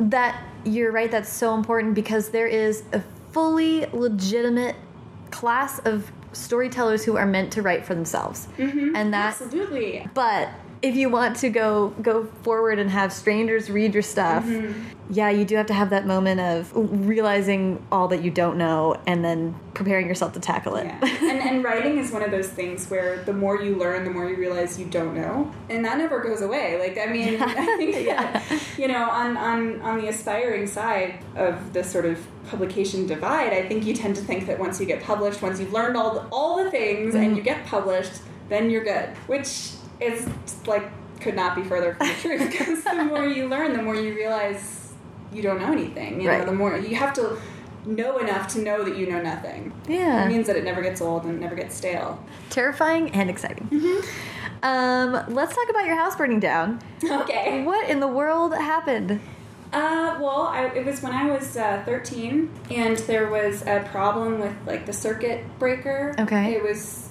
[0.00, 1.10] that you're right.
[1.10, 3.00] That's so important because there is a
[3.32, 4.74] fully legitimate
[5.30, 8.94] class of storytellers who are meant to write for themselves, mm-hmm.
[8.94, 9.40] and that.
[9.40, 10.50] absolutely But
[10.84, 14.82] if you want to go go forward and have strangers read your stuff, mm-hmm.
[15.08, 19.00] yeah, you do have to have that moment of realizing all that you don't know
[19.06, 20.84] and then preparing yourself to tackle it.
[20.84, 21.00] Yeah.
[21.02, 24.28] and, and writing is one of those things where the more you learn, the more
[24.28, 26.78] you realize you don't know, and that never goes away.
[26.78, 28.44] Like I mean, I think that
[28.78, 32.20] you know, on on on the aspiring side of the sort of
[32.50, 35.72] publication divide, I think you tend to think that once you get published, once you've
[35.72, 37.36] learned all the, all the things, and mm-hmm.
[37.36, 38.20] you get published,
[38.50, 39.70] then you're good, which
[40.00, 40.28] is
[40.66, 42.40] like could not be further from the truth.
[42.50, 44.92] Because the more you learn, the more you realize
[45.32, 46.20] you don't know anything.
[46.20, 47.38] You know, the more you have to
[47.86, 49.72] know enough to know that you know nothing.
[49.88, 50.24] Yeah.
[50.24, 52.24] It means that it never gets old and it never gets stale.
[52.50, 53.68] Terrifying and exciting.
[54.62, 56.80] Um, let's talk about your house burning down.
[57.04, 57.62] Okay.
[57.64, 59.20] What in the world happened?
[59.72, 64.38] Uh, well, I, it was when I was uh, 13, and there was a problem
[64.40, 66.14] with like the circuit breaker.
[66.18, 66.54] Okay.
[66.54, 67.03] It was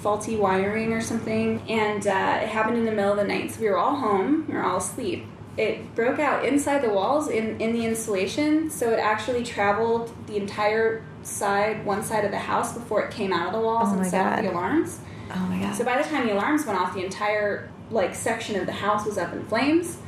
[0.00, 3.52] faulty wiring or something, and uh, it happened in the middle of the night.
[3.52, 5.26] So we were all home, we were all asleep.
[5.56, 10.36] It broke out inside the walls in, in the insulation, so it actually traveled the
[10.36, 13.98] entire side, one side of the house before it came out of the walls Oh
[13.98, 15.00] and set off the alarms.
[15.32, 15.74] Oh my god.
[15.74, 19.04] So by the time the alarms went off, the entire like section of the house
[19.04, 19.98] was up in flames.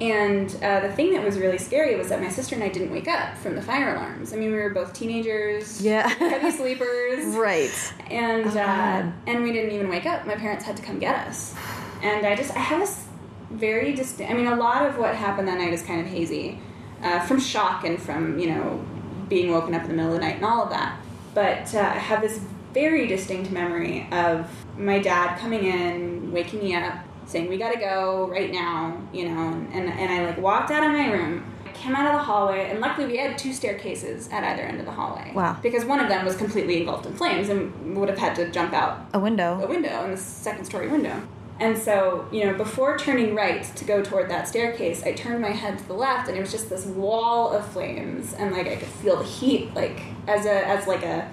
[0.00, 2.90] And uh, the thing that was really scary was that my sister and I didn't
[2.90, 4.32] wake up from the fire alarms.
[4.32, 6.08] I mean, we were both teenagers, Yeah.
[6.08, 7.94] heavy sleepers, right.
[8.10, 10.26] and Oh, uh, and we didn't even wake up.
[10.26, 11.54] My parents had to come get us.
[12.02, 13.04] And I just I have this
[13.50, 14.32] very distinct.
[14.32, 16.58] I mean, a lot of what happened that night is kind of hazy,
[17.02, 18.84] uh, from shock and from you know
[19.28, 20.98] being woken up in the middle of the night and all of that.
[21.32, 22.40] But uh, I have this
[22.74, 27.78] very distinct memory of my dad coming in, waking me up, saying, "We got to
[27.78, 31.44] go right now," you know, and, and and I like walked out of my room.
[31.66, 34.78] I came out of the hallway, and luckily we had two staircases at either end
[34.80, 35.32] of the hallway.
[35.34, 35.56] Wow.
[35.62, 38.72] Because one of them was completely engulfed in flames and would have had to jump
[38.72, 39.68] out A window a window.
[39.68, 41.20] window in the second story window.
[41.60, 45.50] And so, you know, before turning right to go toward that staircase, I turned my
[45.50, 48.76] head to the left and it was just this wall of flames and like I
[48.76, 51.30] could feel the heat like as a as like a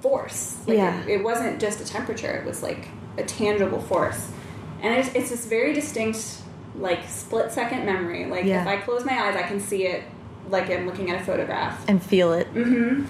[0.00, 0.58] force.
[0.66, 1.00] Like Yeah.
[1.02, 4.30] it, it wasn't just a temperature, it was like a tangible force.
[4.82, 6.38] And it's, it's this very distinct
[6.76, 8.26] like split second memory.
[8.26, 8.62] Like Yeah.
[8.62, 10.04] if I close my eyes, I can see it
[10.48, 11.84] like I'm looking at a photograph.
[11.88, 12.46] And feel it.
[12.48, 13.04] hmm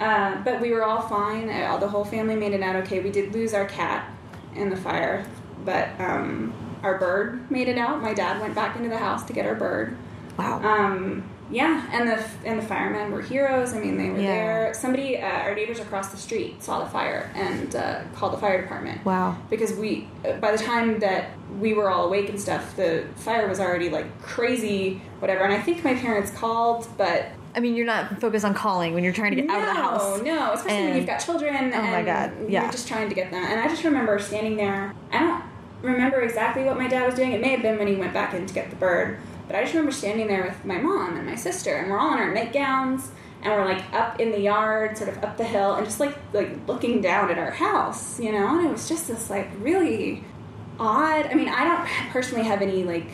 [0.00, 1.48] Uh, but we were all fine.
[1.48, 3.00] Uh, All the whole family made it out okay.
[3.00, 4.10] We did lose our cat
[4.54, 5.24] in the fire,
[5.64, 8.02] but um, our bird made it out.
[8.02, 9.96] My dad went back into the house to get our bird.
[10.38, 10.60] Wow.
[10.62, 13.72] Um, yeah, and the and the firemen were heroes.
[13.74, 14.26] I mean, they were Yeah.
[14.26, 14.74] there.
[14.74, 18.60] Somebody, uh, our neighbors across the street, saw the fire and uh, called the fire
[18.60, 19.36] department wow.
[19.50, 21.30] because we uh, by the time that
[21.60, 25.60] we were all awake and stuff the fire was already like crazy whatever and i
[25.60, 29.34] think my parents called but I mean, you're not focused on calling when you're trying
[29.34, 30.22] to get out of the house.
[30.22, 31.72] No, especially when you've got children.
[31.72, 32.64] Oh my God, yeah.
[32.64, 33.42] You're just trying to get them.
[33.42, 34.94] And I just remember standing there.
[35.10, 35.42] I don't
[35.80, 37.32] remember exactly what my dad was doing.
[37.32, 39.18] It may have been when he went back in to get the bird.
[39.56, 42.12] But I just remember standing there with my mom and my sister, and we're all
[42.12, 43.08] in our nightgowns,
[43.42, 46.14] and we're like up in the yard, sort of up the hill, and just like
[46.34, 48.58] like looking down at our house, you know.
[48.58, 50.22] And it was just this like really
[50.78, 51.24] odd.
[51.24, 53.06] I mean, I don't personally have any like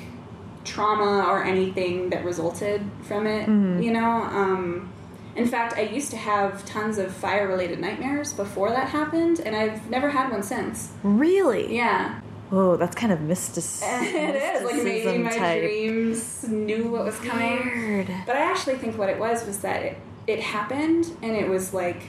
[0.64, 3.81] trauma or anything that resulted from it, Mm-hmm.
[3.81, 4.22] you know.
[4.24, 4.92] Um,
[5.37, 9.55] in fact, I used to have tons of fire related nightmares before that happened, and
[9.55, 10.90] I've never had one since.
[11.05, 11.72] Really?
[11.76, 12.20] Yeah.
[12.54, 13.64] Oh, that's kind of mystic.
[13.82, 14.62] it is.
[14.62, 15.62] Like maybe mysticism my type.
[15.62, 17.58] dreams knew what was coming.
[17.64, 18.08] Weird.
[18.26, 21.72] But I actually think what it was was that it, it happened and it was
[21.72, 22.02] like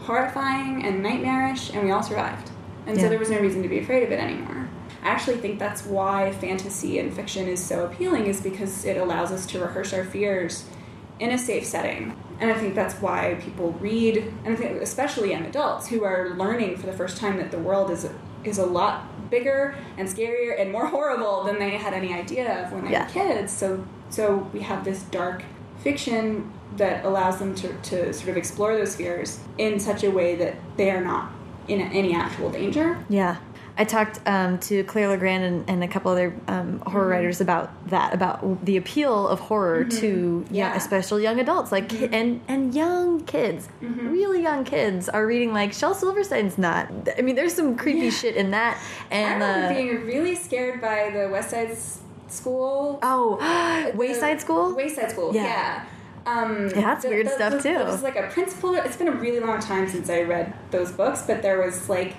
[0.00, 2.50] horrifying and nightmarish, and we all survived.
[2.86, 3.04] And Yeah.
[3.04, 4.68] so there was no reason to be afraid of it anymore.
[5.04, 9.30] I actually think that's why fantasy and fiction is so appealing, is because it allows
[9.30, 10.64] us to rehearse our fears
[11.20, 12.16] in a safe setting.
[12.40, 16.30] And I think that's why people read, and I think especially young adults who are
[16.30, 18.08] learning for the first time that the world is
[18.44, 22.72] is a lot bigger and scarier and more horrible than they had any idea of
[22.72, 23.06] when they Yeah.
[23.06, 23.52] were kids.
[23.52, 25.42] So so we have this dark
[25.82, 30.36] fiction that allows them to, to sort of explore those fears in such a way
[30.36, 31.32] that they are not
[31.68, 33.04] in any actual danger.
[33.08, 33.36] Yeah.
[33.78, 37.10] I talked um, to Claire Legrand and, and a couple other um, horror Mm-hmm.
[37.10, 40.68] writers about that, about the appeal of horror to young, Yeah.
[40.68, 40.76] Mm-hmm.
[40.78, 45.72] especially young adults, like ki- and and young kids, really young kids are reading like
[45.72, 46.90] Shel Silverstein's not.
[47.18, 48.78] I mean, there's some creepy shit in that,
[49.10, 51.76] I and remember uh, being really scared by the West Side
[52.28, 52.98] School.
[53.02, 54.74] oh, Wayside School.
[54.74, 55.44] Wayside School, Yeah.
[55.44, 55.84] yeah.
[56.24, 57.74] Um, Yeah, that's weird stuff, too.
[57.74, 58.74] There was like a principal.
[58.74, 62.14] It's been a really long time since I read those books, but there was like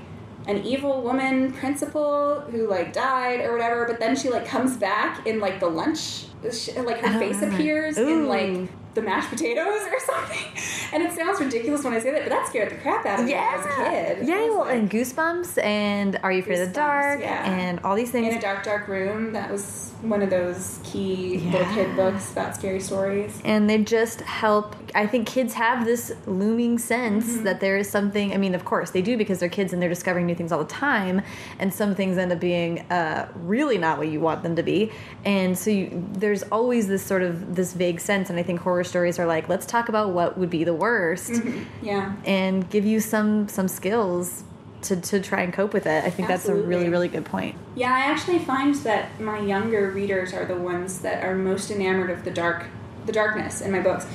[0.47, 3.85] an evil woman principal who like died or whatever.
[3.85, 7.41] But then she like comes back in like the lunch, sh- like her Oh, face
[7.41, 8.07] appears Ooh.
[8.09, 10.93] in like the mashed potatoes or something.
[10.93, 13.25] And it sounds ridiculous when I say that, but that scared the crap out of
[13.25, 14.27] me as a kid.
[14.27, 17.49] Yeah, well, like, and Goosebumps and Are You Afraid of the Dark yeah.
[17.51, 18.27] and all these things.
[18.31, 19.33] in a dark, dark room.
[19.33, 23.41] That was one of those key little kid books about scary stories.
[23.45, 27.43] and they just help i think kids have this looming sense Mm-hmm.
[27.45, 29.87] that there is something i mean of course they do because they're kids and they're
[29.87, 31.21] discovering new things all the time
[31.57, 34.91] and some things end up being uh, really not what you want them to be
[35.23, 38.82] and so you, there's always this sort of this vague sense and i think horror
[38.83, 41.41] stories are like let's talk about what would be the worst
[41.81, 42.13] Yeah.
[42.25, 44.43] and give you some some skills
[44.83, 46.03] to, to try and cope with it.
[46.03, 47.55] I think that's a really really good point.
[47.75, 52.09] Yeah, I actually find that my younger readers are the ones that are most enamored
[52.09, 52.65] of the dark,
[53.05, 54.05] the darkness in my books.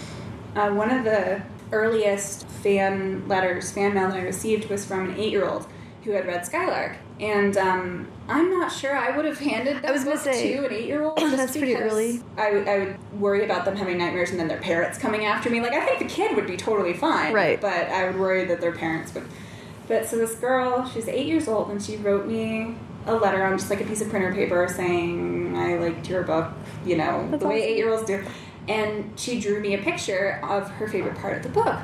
[0.55, 1.41] Uh, one of the
[1.73, 5.67] earliest fan letters, fan mail that I received was from an eight-year-old
[6.05, 10.05] who had read Skylark, and um, I'm not sure I would have handed that was
[10.05, 11.19] gonna book say, to an eight-year-old.
[11.33, 12.23] that's pretty early.
[12.37, 15.51] I would, I would worry about them having nightmares and then their parents coming after
[15.51, 15.61] me.
[15.61, 17.61] Like I think the kid would be totally fine, Right.
[17.61, 19.25] But I would worry that their parents would.
[19.89, 22.75] But so this girl, she's eight years old, and she wrote me
[23.07, 26.53] a letter on just like a piece of printer paper saying, I liked your book,
[26.85, 28.23] you know, That's the way eight year olds do.
[28.69, 31.79] And she drew me a picture of her favorite part of the book.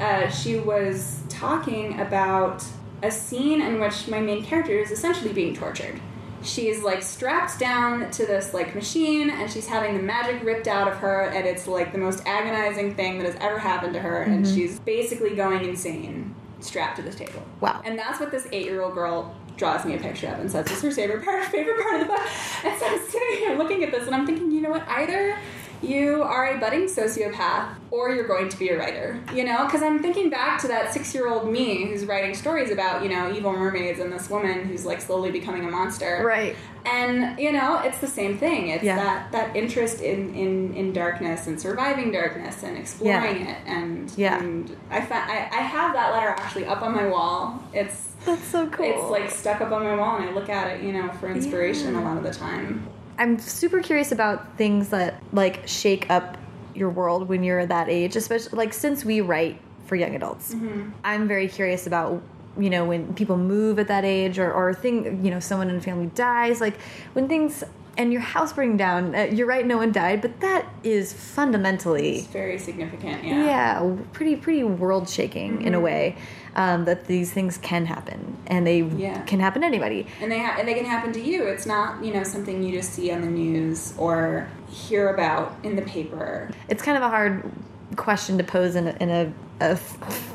[0.00, 2.64] Uh, she was talking about
[3.02, 6.00] a scene in which my main character is essentially being tortured.
[6.42, 10.88] She's like strapped down to this like machine and she's having the magic ripped out
[10.88, 14.22] of her and it's like the most agonizing thing that has ever happened to her
[14.22, 14.54] and mm-hmm.
[14.54, 17.42] she's basically going insane strapped to this table.
[17.60, 17.82] Wow.
[17.84, 20.64] And that's what this eight year old girl draws me a picture of and says
[20.66, 22.26] This is her favorite part favorite part of the book.
[22.64, 25.36] And so I'm sitting here looking at this and I'm thinking, you know what, either
[25.82, 29.64] you are a budding sociopath or you're going to be a writer you know?
[29.64, 33.08] Because i'm thinking back to that six year old me who's writing stories about you
[33.08, 36.22] know evil mermaids and this woman who's like slowly becoming a monster.
[36.24, 36.54] Right.
[36.86, 38.68] And you know it's the same thing.
[38.68, 38.96] It's Yeah.
[38.96, 43.58] that that interest in, in in darkness and surviving darkness and exploring it.
[43.66, 44.38] And Yeah.
[44.42, 47.62] and i fa- I, I have that letter actually up on my wall.
[47.72, 48.84] It's that's so cool.
[48.86, 51.30] it's like stuck up on my wall and i look at it you know for
[51.30, 52.00] inspiration Yeah.
[52.00, 52.86] a lot of the time
[53.20, 56.38] I'm super curious about things that like shake up
[56.74, 60.54] your world when you're that age, especially like since we write for young adults.
[60.54, 60.90] Mm-hmm.
[61.04, 62.22] I'm very curious about
[62.58, 65.76] you know when people move at that age or or thing you know someone in
[65.76, 66.80] a family dies like
[67.12, 67.62] when things
[67.98, 69.14] and your house burning down.
[69.14, 73.96] Uh, you're right, no one died, but that is fundamentally it's very significant yeah yeah,
[74.12, 76.16] pretty pretty world shaking in a way
[76.56, 79.20] um, that these things can happen and they Yeah.
[79.22, 80.06] can happen to anybody.
[80.20, 81.44] and they ha- and they can happen to you.
[81.44, 85.76] It's not you know something you just see on the news or hear about in
[85.76, 86.50] the paper.
[86.68, 87.50] it's kind of a hard
[87.96, 89.78] question to pose in a, in a, a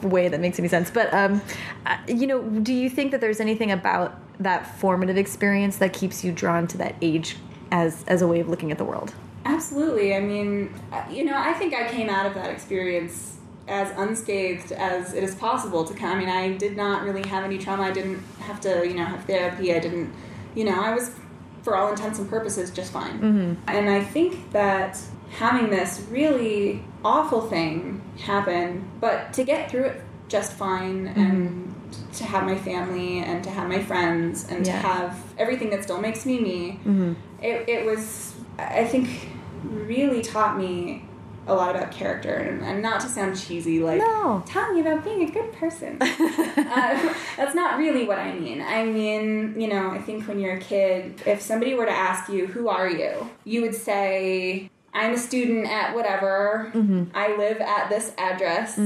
[0.07, 0.91] way that makes any sense.
[0.91, 1.41] But um,
[1.85, 6.23] uh, you know, do you think that there's anything about that formative experience that keeps
[6.23, 7.37] you drawn to that age
[7.71, 9.13] as as a way of looking at the world?
[9.45, 10.15] Absolutely.
[10.15, 13.37] I mean, uh, you know, I think I came out of that experience
[13.67, 16.17] as unscathed as it is possible to come.
[16.17, 17.83] I mean, I did not really have any trauma.
[17.83, 19.73] I didn't have to, you know, have therapy.
[19.73, 20.11] I didn't,
[20.55, 21.11] you know, I was,
[21.63, 23.19] for all intents and purposes, just fine.
[23.19, 23.53] Mm-hmm.
[23.69, 24.99] And I think that
[25.31, 31.19] having this really awful thing happen, but to get through it just fine Mm-hmm.
[31.21, 31.61] and
[32.13, 34.73] to have my family and to have my friends and Yeah.
[34.81, 37.13] to have everything that still makes me me, Mm-hmm.
[37.45, 39.29] It, it was, I think,
[39.63, 41.05] really taught me
[41.47, 42.33] a lot about character.
[42.33, 44.43] And, and not to sound cheesy, like, No.
[44.47, 45.97] taught me about being a good person.
[46.01, 48.61] uh, that's not really what I mean.
[48.61, 52.31] I mean, you know, I think when you're a kid, if somebody were to ask
[52.31, 53.29] you, who are you?
[53.43, 56.71] You would say, I'm a student at whatever.
[57.13, 58.79] I live at this address.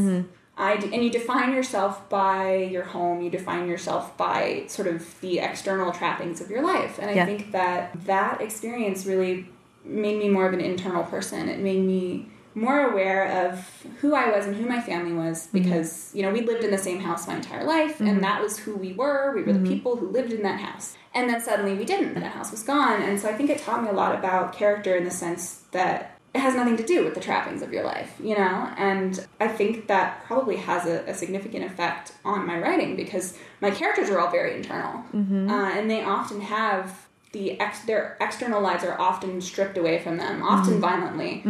[0.60, 3.22] I d- and you define yourself by your home.
[3.22, 7.00] You define yourself by sort of the external trappings of your life.
[7.00, 7.26] And I Yeah.
[7.26, 9.48] think that that experience really
[9.86, 11.48] made me more of an internal person.
[11.48, 13.66] It made me more aware of
[14.02, 15.60] who I was and who my family was mm-hmm.
[15.60, 18.22] because, you know, we lived in the same house my entire life and mm-hmm.
[18.22, 19.32] that was who we were.
[19.34, 19.74] We were the mm-hmm.
[19.74, 20.98] people who lived in that house.
[21.14, 22.16] And then suddenly we didn't.
[22.16, 23.02] That house was gone.
[23.02, 26.19] And so I think it taught me a lot about character in the sense that
[26.34, 28.72] it has nothing to do with the trappings of your life, you know?
[28.78, 33.72] And I think that probably has a, a significant effect on my writing because my
[33.72, 35.04] characters are all very internal.
[35.50, 40.18] Uh, and they often have the ex- their external lives are often stripped away from
[40.18, 41.42] them, often violently.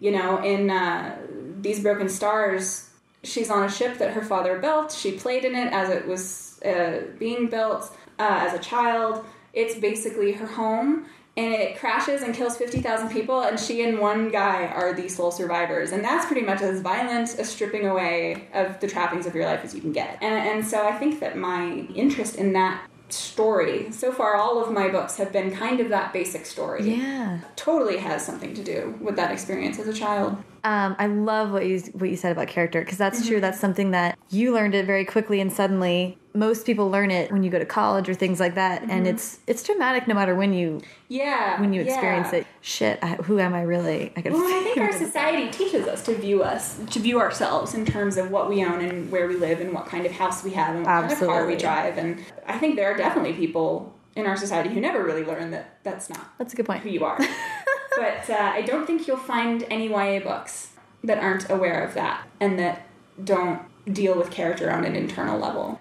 [0.00, 1.16] You know, in uh,
[1.60, 2.90] These Broken Stars,
[3.24, 4.92] she's on a ship that her father built.
[4.92, 9.24] She played in it as it was uh, being built uh, as a child.
[9.52, 11.06] It's basically her home.
[11.38, 15.30] And it crashes and kills 50,000 people, and she and one guy are the sole
[15.30, 15.92] survivors.
[15.92, 19.60] And that's pretty much as violent a stripping away of the trappings of your life
[19.62, 20.18] as you can get.
[20.20, 24.72] And, and so I think that my interest in that story, so far, all of
[24.72, 27.38] my books have been kind of that basic story Yeah.
[27.54, 30.36] totally has something to do with that experience as a child.
[30.64, 33.40] Um, I love what you what you said about character because that's true.
[33.40, 37.42] That's something that you learned it very quickly, and suddenly most people learn it when
[37.42, 40.52] you go to college or things like that, and it's it's traumatic no matter when
[40.52, 41.60] you Yeah.
[41.60, 42.38] when you experience yeah.
[42.40, 42.46] it.
[42.60, 44.12] Shit, I, who am I really?
[44.16, 44.32] I could.
[44.32, 48.16] Well, I think our society teaches us to view us, to view ourselves in terms
[48.16, 50.76] of what we own and where we live and what kind of house we have
[50.76, 51.98] and what kind of car we drive.
[51.98, 55.78] And I think there are definitely people in our society who never really learn that
[55.82, 56.82] that's not That's a good point.
[56.82, 57.18] who you are.
[57.96, 60.70] but uh, I don't think you'll find any YA books
[61.04, 62.86] that aren't aware of that and that
[63.22, 63.62] don't
[63.92, 65.80] deal with character on an internal level.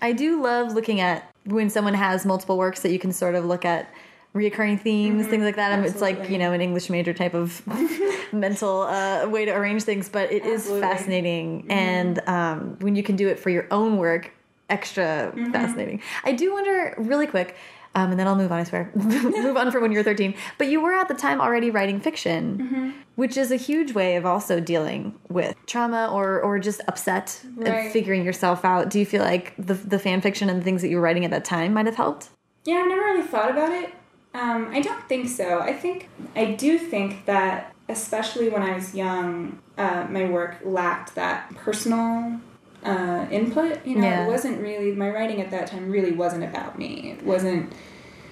[0.00, 3.44] I do love looking at when someone has multiple works that you can sort of
[3.44, 3.88] look at
[4.34, 5.72] reoccurring themes, things like that.
[5.72, 7.62] And It's like, you know, an English major type of
[8.32, 10.80] mental uh, way to arrange things, but it is Absolutely.
[10.80, 11.66] fascinating.
[11.70, 14.32] And um, when you can do it for your own work,
[14.70, 16.00] extra fascinating.
[16.24, 17.56] I do wonder, really quick,
[17.94, 18.90] um, and then I'll move on, I swear.
[18.94, 20.34] move on from when you were 13.
[20.56, 24.24] But you were at the time already writing fiction, which is a huge way of
[24.24, 28.88] also dealing with trauma or, or just upset and figuring yourself out.
[28.88, 31.24] Do you feel like the, the fan fiction and the things that you were writing
[31.24, 32.30] at that time might have helped?
[32.64, 33.92] Yeah, I've never really thought about it.
[34.34, 35.60] Um, I don't think so.
[35.60, 41.14] I think I do think that, especially when I was young, uh, my work lacked
[41.16, 42.40] that personal
[42.84, 43.84] uh, input.
[43.86, 44.24] You know, Yeah.
[44.24, 45.90] it wasn't really my writing at that time.
[45.90, 47.16] Really wasn't about me.
[47.18, 47.72] It wasn't.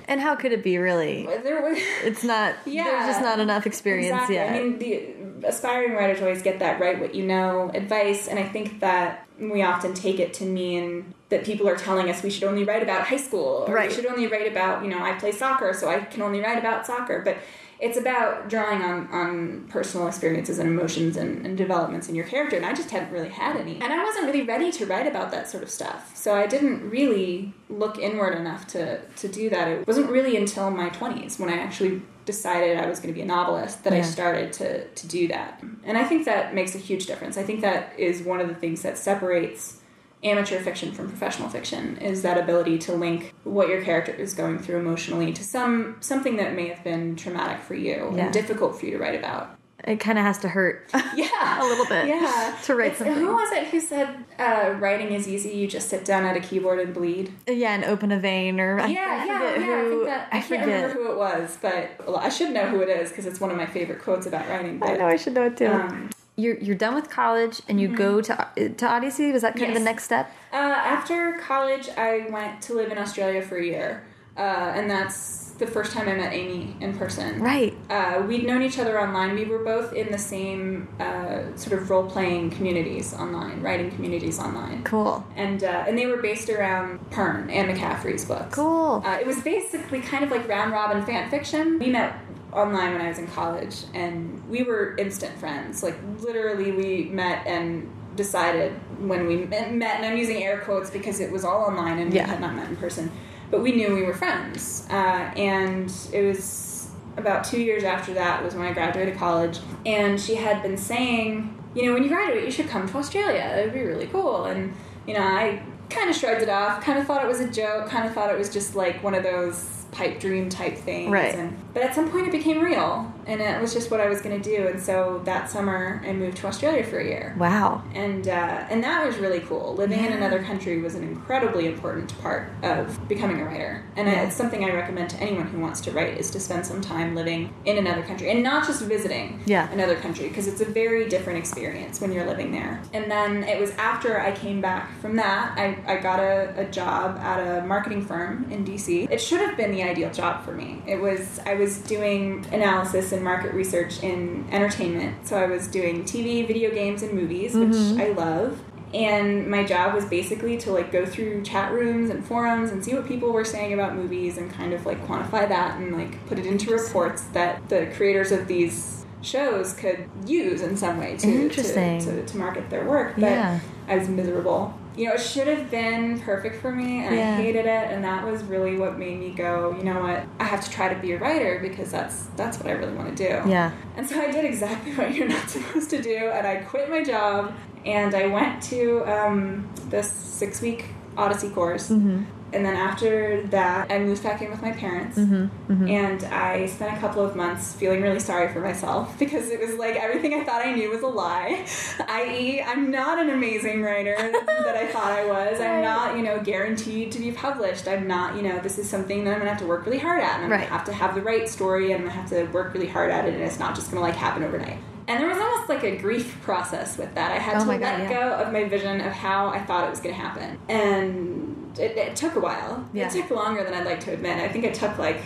[0.08, 1.26] And how could it be really?
[1.44, 1.78] There was.
[2.04, 2.84] It's not, Yeah.
[2.84, 4.34] there's just not enough experience Exactly.
[4.36, 4.50] yet.
[4.52, 8.42] I mean, the aspiring writers always get that write what you know advice, and I
[8.44, 12.44] think that we often take it to mean that people are telling us we should
[12.44, 13.88] only write about high school, or Right.
[13.88, 16.58] we should only write about, you know, I play soccer, so I can only write
[16.58, 17.22] about soccer.
[17.24, 17.36] But
[17.80, 22.56] it's about drawing on, on personal experiences and emotions and, and developments in your character,
[22.56, 23.80] and I just hadn't really had any.
[23.80, 26.88] And I wasn't really ready to write about that sort of stuff, so I didn't
[26.90, 29.68] really look inward enough to, to do that.
[29.68, 33.22] It wasn't really until my 20s when I actually decided I was going to be
[33.22, 35.62] a novelist that I started to, to do that.
[35.84, 37.38] And I think that makes a huge difference.
[37.38, 39.79] I think that is one of the things that separates
[40.22, 44.58] amateur fiction from professional fiction is that ability to link what your character is going
[44.58, 48.24] through emotionally to some something that may have been traumatic for you Yeah.
[48.24, 49.56] and difficult for you to write about.
[49.82, 51.62] it kind of has to hurt Yeah.
[51.62, 52.54] a little bit Yeah.
[52.64, 53.14] to write It's- something.
[53.16, 54.08] Who was it who said
[54.38, 55.50] uh, writing is easy?
[55.56, 57.32] You just sit down at a keyboard and bleed.
[57.46, 59.82] yeah, and open a vein or I, yeah, I yeah, yeah.
[59.82, 60.02] who.
[60.02, 62.66] I think that I, I can't remember who it was, but well, I should know
[62.68, 64.78] who it is because it's one of my favorite quotes about writing.
[64.78, 65.68] But, I know I should know it too.
[65.68, 66.10] Um,
[66.40, 69.32] you're you're done with college and you go to to Odyssey.
[69.32, 70.32] Was that kind of the next step?
[70.52, 74.04] Uh, after college, I went to live in Australia for a year,
[74.36, 74.40] uh,
[74.74, 77.40] and that's the first time I met Amie in person.
[77.40, 77.76] Right.
[77.88, 79.34] Uh, we'd known each other online.
[79.34, 84.40] We were both in the same uh, sort of role playing communities online, writing communities
[84.40, 84.82] online.
[84.82, 85.24] Cool.
[85.36, 88.54] And, uh, and they were based around Pern, and McCaffrey's books.
[88.54, 89.02] Cool.
[89.04, 91.78] Uh, it was basically kind of like round robin fan fiction.
[91.78, 92.18] We met
[92.52, 95.82] online when I was in college, and we were instant friends.
[95.82, 101.20] Like literally, we met and decided when we met, and I'm using air quotes because
[101.20, 102.24] it was all online and Yeah.
[102.24, 103.10] we had not met in person,
[103.50, 104.86] but we knew we were friends.
[104.90, 110.20] Uh, and it was about two years after that was when I graduated college, and
[110.20, 113.54] she had been saying, you know, when you graduate, you should come to Australia.
[113.58, 114.44] It would be really cool.
[114.46, 114.72] And
[115.06, 116.82] you know, I kind of shrugged it off.
[116.84, 117.88] Kind of thought it was a joke.
[117.88, 121.10] Kind of thought it was just like one of those pipe dream type things.
[121.10, 121.34] Right.
[121.34, 124.20] And, but at some point, it became real, and it was just what I was
[124.20, 124.66] going to do.
[124.66, 127.82] And so that summer, I moved to Australia for a year Wow.
[127.94, 129.74] and uh, and that was really cool.
[129.74, 134.22] Living in another country was an incredibly important part of becoming a writer, and Yeah.
[134.24, 137.14] it's something I recommend to anyone who wants to write is to spend some time
[137.14, 139.70] living in another country and not just visiting Yeah.
[139.70, 142.80] another country because it's a very different experience when you're living there.
[142.92, 146.64] And then it was after I came back from that, I, I got a, a
[146.64, 149.10] job at a marketing firm in DC.
[149.10, 150.82] It should have been the ideal job for me.
[150.86, 156.04] It was I was doing analysis and market research in entertainment, so I was doing
[156.04, 158.00] TV, video games, and movies, which mm-hmm.
[158.00, 158.60] I love.
[158.92, 162.92] And my job was basically to like go through chat rooms and forums and see
[162.94, 166.38] what people were saying about movies and kind of like quantify that and like put
[166.40, 171.28] it into reports that the creators of these shows could use in some way to
[171.28, 172.00] Interesting.
[172.00, 173.14] to, to, to market their work.
[173.14, 173.60] But Yeah.
[173.86, 174.74] I was miserable.
[174.96, 177.32] You know, it should have been perfect for me, and Yeah.
[177.32, 177.90] I hated it.
[177.90, 179.74] And that was really what made me go.
[179.76, 180.24] You know what?
[180.38, 183.16] I have to try to be a writer because that's that's what I really want
[183.16, 183.48] to do.
[183.48, 183.70] Yeah.
[183.96, 187.02] And so I did exactly what you're not supposed to do, and I quit my
[187.02, 190.86] job and I went to um, this six week
[191.16, 191.90] Odyssey course.
[191.90, 192.24] Mm-hmm.
[192.52, 195.16] And then after that, I moved back in with my parents.
[195.18, 195.88] Mm-hmm.
[195.88, 199.74] And I spent a couple of months feeling really sorry for myself because it was
[199.76, 201.64] like everything I thought I knew was a lie.
[202.08, 205.60] I.e., I'm not an amazing writer that I thought I was.
[205.60, 207.86] I'm not, you know, guaranteed to be published.
[207.86, 210.20] I'm not, you know, this is something that I'm gonna have to work really hard
[210.20, 210.36] at.
[210.36, 210.60] And I'm Right.
[210.68, 213.10] gonna have to have the right story and I'm gonna have to work really hard
[213.10, 214.78] at it and it's not just gonna like happen overnight.
[215.08, 217.32] And there was almost like a grief process with that.
[217.32, 218.08] I had Oh to let God, yeah.
[218.10, 220.56] go of my vision of how I thought it was gonna happen.
[220.68, 222.84] And it, it took a while.
[222.92, 223.06] Yeah.
[223.06, 224.38] It took longer than I'd like to admit.
[224.38, 225.20] I think it took like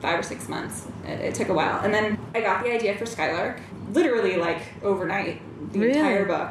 [0.00, 0.86] five or six months.
[1.06, 1.80] It, it took a while.
[1.84, 3.60] And then I got the idea for Skylark,
[3.92, 5.40] literally like overnight,
[5.72, 5.98] the Really?
[5.98, 6.50] entire book.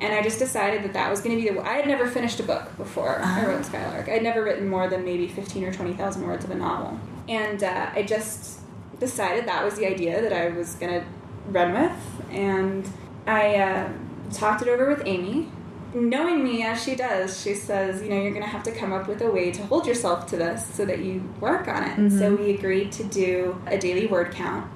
[0.00, 1.60] And I just decided that that was going to be the.
[1.62, 3.46] I had never finished a book before I Ah.
[3.46, 4.08] wrote Skylark.
[4.08, 7.62] I'd never written more than maybe fifteen or twenty thousand words of a novel, and
[7.62, 8.58] uh, I just
[8.98, 11.06] decided that was the idea that I was going to
[11.48, 11.92] run with.
[12.32, 12.88] And
[13.26, 13.88] I uh,
[14.32, 15.48] talked it over with Amie.
[15.94, 18.92] Knowing me as she does, she says, you know, you're going to have to come
[18.92, 21.96] up with a way to hold yourself to this so that you work on it.
[21.96, 22.18] Mhm.
[22.18, 24.66] So we agreed to do a daily word count,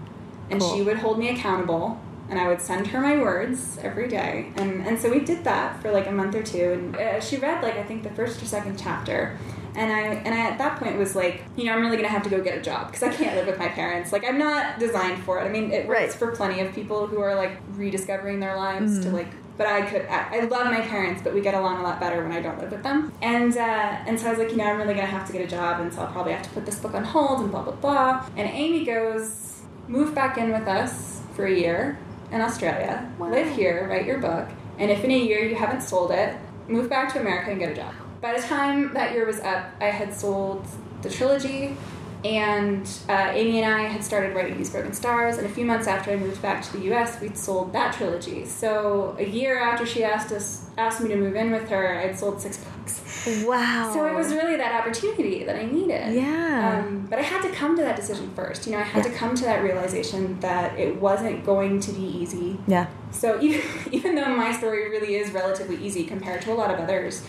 [0.51, 0.75] and Cool.
[0.77, 1.99] she would hold me accountable.
[2.31, 5.81] And I would send her my words every day, and and so we did that
[5.81, 6.73] for like a month or two.
[6.75, 9.39] And uh, she read like I think the first or second chapter,
[9.75, 12.23] and I and I at that point was like, you know, I'm really gonna have
[12.25, 14.13] to go get a job because I can't live with my parents.
[14.13, 15.45] Like I'm not designed for it.
[15.45, 16.13] I mean, it works Right.
[16.13, 19.13] for plenty of people who are like rediscovering their lives to Mhm.
[19.15, 19.29] like.
[19.59, 20.07] But I could.
[20.07, 22.59] I, I love my parents, but we get along a lot better when I don't
[22.61, 23.13] live with them.
[23.21, 23.61] And uh,
[24.07, 25.81] and so I was like, you know, I'm really gonna have to get a job,
[25.81, 28.27] and so I'll probably have to put this book on hold and blah blah blah.
[28.37, 31.99] And Amie goes, move back in with us for a year
[32.31, 33.31] in Australia, Wow.
[33.31, 34.47] live here, write your book,
[34.79, 36.37] and if in a year you haven't sold it,
[36.69, 37.93] move back to America and get a job.
[38.21, 40.67] By the time that year was up, I had sold
[41.03, 41.77] the trilogy,
[42.25, 45.87] and uh, Amie and I had started writing These Broken Stars, and a few months
[45.87, 48.45] after I moved back to the US, we'd sold that trilogy.
[48.45, 52.17] So a year after she asked us asked me to move in with her, I'd
[52.17, 53.45] sold six books.
[53.45, 53.91] Wow.
[53.93, 56.15] So it was really that opportunity that I needed.
[56.15, 56.85] Yeah.
[56.87, 58.65] Um, but I had to come to that decision first.
[58.65, 59.11] You know, I had Yeah.
[59.11, 62.59] to come to that realization that it wasn't going to be easy.
[62.69, 62.87] yeah.
[63.11, 66.79] So even even though my story really is relatively easy compared to a lot of
[66.79, 67.25] others,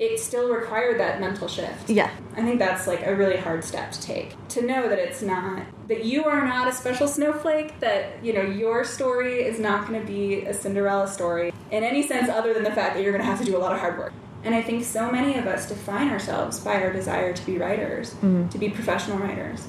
[0.00, 1.90] it still required that mental shift.
[1.90, 2.10] Yeah.
[2.34, 4.34] I think that's like a really hard step to take.
[4.48, 8.40] To know that it's not that you are not a special snowflake, that you know
[8.42, 12.64] your story is not going to be a Cinderella story in any sense other than
[12.64, 14.12] the fact that you're going to have to do a lot of hard work.
[14.42, 18.14] And I think so many of us define ourselves by our desire to be writers,
[18.22, 19.68] to be professional writers.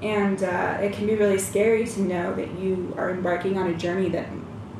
[0.00, 3.74] And uh, it can be really scary to know that you are embarking on a
[3.74, 4.26] journey that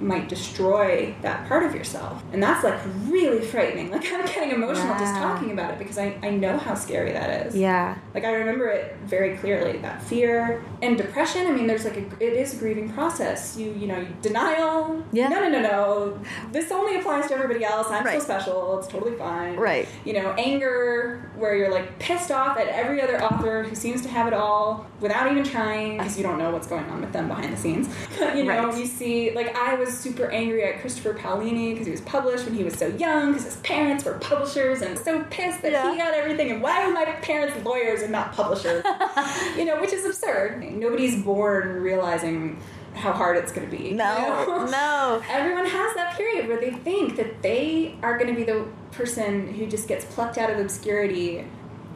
[0.01, 2.23] might destroy that part of yourself.
[2.33, 3.91] And that's like really frightening.
[3.97, 7.47] Like I'm getting emotional just talking about it because I, I know how scary that
[7.47, 7.57] is.
[7.57, 7.97] Yeah.
[8.15, 9.79] Like I remember it very clearly.
[9.79, 11.47] That fear and depression.
[11.47, 13.57] I mean, there's like a it is a grieving process.
[13.57, 15.03] You you know you denial.
[15.13, 15.29] Yeah.
[15.29, 16.21] No no no no.
[16.53, 17.87] This only applies to everybody else.
[17.91, 18.19] I'm Right.
[18.21, 18.79] so special.
[18.79, 19.57] It's totally fine.
[19.57, 19.89] Right.
[20.05, 24.09] You know, anger where you're like pissed off at every other author who seems to
[24.09, 27.29] have it all without even trying because you don't know what's going on with them
[27.29, 27.89] behind the scenes.
[28.37, 28.79] You know, Right.
[28.79, 32.45] you see like I was was super angry at Christopher Paolini because he was published
[32.45, 35.91] when he was so young because his parents were publishers and so pissed that Yeah.
[35.93, 38.85] he got everything and why were my parents lawyers and not publishers?
[39.57, 40.63] you know, which is absurd.
[40.75, 42.61] Nobody's born realizing
[42.95, 43.91] how hard it's going to be.
[43.91, 44.67] you know?
[44.71, 45.23] no.
[45.29, 49.53] Everyone has that period where they think that they are going to be the person
[49.55, 51.45] who just gets plucked out of obscurity.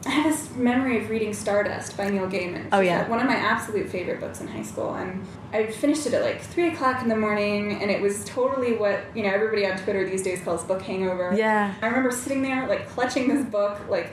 [0.05, 2.69] I have this memory of reading Stardust by Neil Gaiman.
[2.71, 3.07] Oh, yeah.
[3.07, 6.41] one of my absolute favorite books in high school, and I finished it at like
[6.41, 10.09] three o'clock in the morning, and it was totally what you know everybody on Twitter
[10.09, 11.33] these days calls book hangover.
[11.35, 11.73] Yeah.
[11.81, 14.11] I remember sitting there like clutching this book like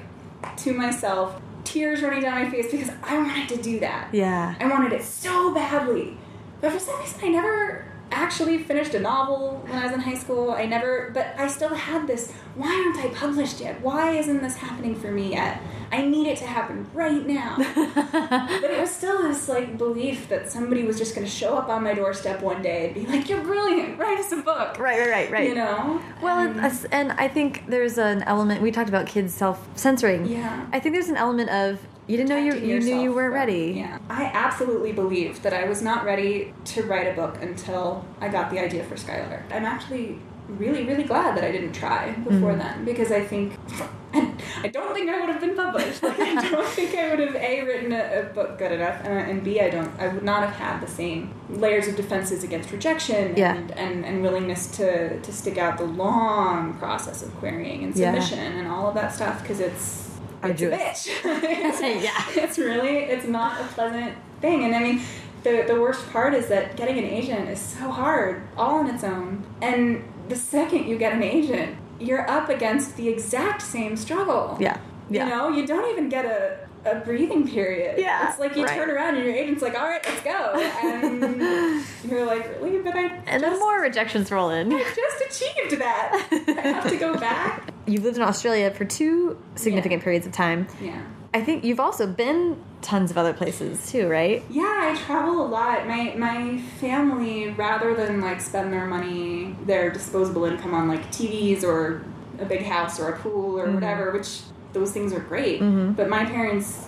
[0.59, 4.13] to myself, tears running down my face because I wanted to do that.
[4.13, 4.55] Yeah.
[4.61, 6.17] I wanted it so badly.
[6.61, 10.15] But for some reason, I never actually finished a novel when I was in high
[10.17, 10.51] school.
[10.51, 13.81] I never, but I still had this why aren't I published yet?
[13.81, 15.63] Why isn't this happening for me yet?
[15.93, 17.57] I need it to happen right now.
[17.75, 21.69] but it was still this like belief that somebody was just going to show up
[21.69, 23.99] on my doorstep one day and be like, "You're brilliant.
[23.99, 25.49] Write us a book." Right, right, right, right.
[25.49, 26.03] You know?
[26.21, 28.61] Well, And- and, and I think there's an element.
[28.61, 30.27] We talked about kids self censoring.
[30.27, 30.67] Yeah.
[30.73, 31.79] I think there's an element of
[32.09, 33.75] you didn't know you you knew you weren't ready.
[33.77, 38.29] Yeah, I absolutely believed that I was not ready to write a book until I
[38.29, 39.45] got the idea for Skylark.
[39.53, 42.59] I'm actually really, really glad that I didn't try before Mm-hmm.
[42.59, 43.53] then because I think
[44.15, 46.03] I don't think I would have been published.
[46.09, 49.31] Like, I don't think I would have a written a, a book good enough, and,
[49.31, 52.73] and b I don't I would not have had the same layers of defenses against
[52.73, 53.55] rejection Yeah.
[53.55, 58.13] and, and and willingness to to stick out the long process of querying and Yeah.
[58.13, 60.08] submission and all of that stuff because it's
[60.43, 61.09] it's a bitch.
[61.43, 62.43] It's- Yeah.
[62.45, 65.01] it's really it's not a pleasant thing and i mean
[65.43, 69.05] the, the worst part is that getting an agent is so hard all on its
[69.05, 74.57] own and the second you get an agent you're up against the exact same struggle
[74.61, 74.79] Yeah.
[75.11, 75.25] Yeah.
[75.25, 77.99] you know you don't even get a a breathing period.
[77.99, 78.75] Yeah, It's like you right.
[78.79, 80.55] turn around and your agent's like, all right, let's go.
[80.85, 82.79] And you're like, really?
[82.79, 84.73] But I And then more rejections roll in.
[84.73, 86.29] I just achieved that.
[86.31, 87.75] I have to go back.
[87.89, 90.05] You've lived in Australia for two significant Yeah.
[90.05, 90.69] periods of time.
[90.81, 91.01] Yeah.
[91.35, 94.43] I think you've also been tons of other places too, right?
[94.51, 95.87] Yeah, I travel a lot.
[95.87, 101.65] My my family, rather than like spend their money, their disposable income on like TVs
[101.65, 102.03] or
[102.39, 103.75] a big house or a pool or mm-hmm.
[103.75, 104.41] whatever, which
[104.73, 105.61] those things are great.
[105.61, 105.93] Mm-hmm.
[105.93, 106.87] But my parents,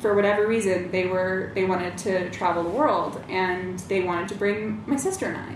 [0.00, 4.34] for whatever reason, they were they wanted to travel the world and they wanted to
[4.34, 5.54] bring my sister and I.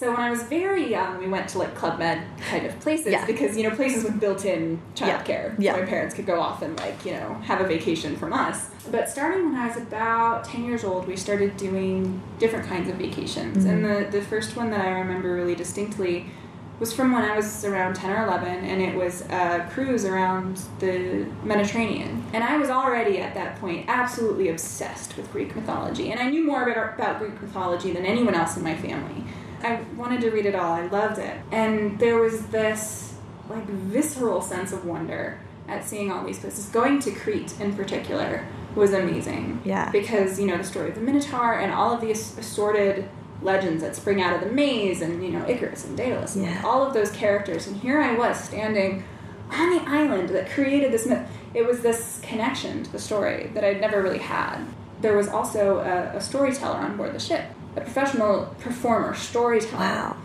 [0.00, 3.12] So when I was very young, we went to like Club Med kind of places
[3.12, 3.26] Yeah.
[3.26, 5.54] because you know places with built-in childcare.
[5.58, 5.74] Yeah.
[5.74, 8.70] So my parents could go off and like you know have a vacation from us.
[8.90, 12.96] But starting when I was about ten years old, we started doing different kinds of
[12.96, 13.68] vacations, mm-hmm.
[13.68, 16.30] and the the first one that I remember really distinctly
[16.78, 20.62] was from when I was around 10 or 11, and it was a cruise around
[20.78, 22.24] the Mediterranean.
[22.32, 26.42] And I was already at that point absolutely obsessed with Greek mythology, and I knew
[26.42, 29.26] more about, about Greek mythology than anyone else in my family.
[29.62, 31.36] I wanted to read it all, I loved it.
[31.52, 33.14] And there was this
[33.48, 36.66] like visceral sense of wonder at seeing all these places.
[36.66, 39.60] Going to Crete in particular was amazing.
[39.64, 39.90] Yeah.
[39.90, 43.08] Because, you know, the story of the Minotaur and all of these assorted
[43.42, 46.62] legends that spring out of the maze and, you know, Icarus and Daedalus and Yeah.
[46.64, 47.66] all of those characters.
[47.66, 49.02] And here I was standing
[49.50, 51.26] on the island that created this myth.
[51.54, 54.58] It was this connection to the story that I'd never really had.
[55.00, 57.44] There was also a, a storyteller on board the ship,
[57.76, 59.78] a professional performer, storyteller.
[59.78, 60.16] Wow.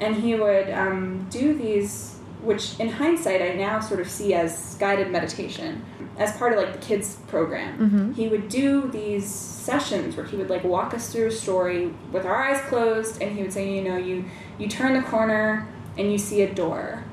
[0.00, 4.74] and he would um, do these which in hindsight i now sort of see as
[4.76, 5.84] guided meditation
[6.18, 8.12] as part of like the kids program.
[8.14, 12.24] He would do these sessions where he would like walk us through a story with
[12.26, 14.24] our eyes closed and he would say you know you
[14.58, 17.04] you turn the corner and you see a door.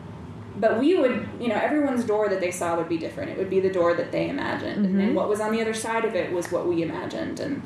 [0.59, 3.31] But we would you know everyone's door that they saw would be different.
[3.31, 4.85] It would be the door that they imagined.
[4.85, 7.39] And then what was on the other side of it was what we imagined.
[7.39, 7.61] And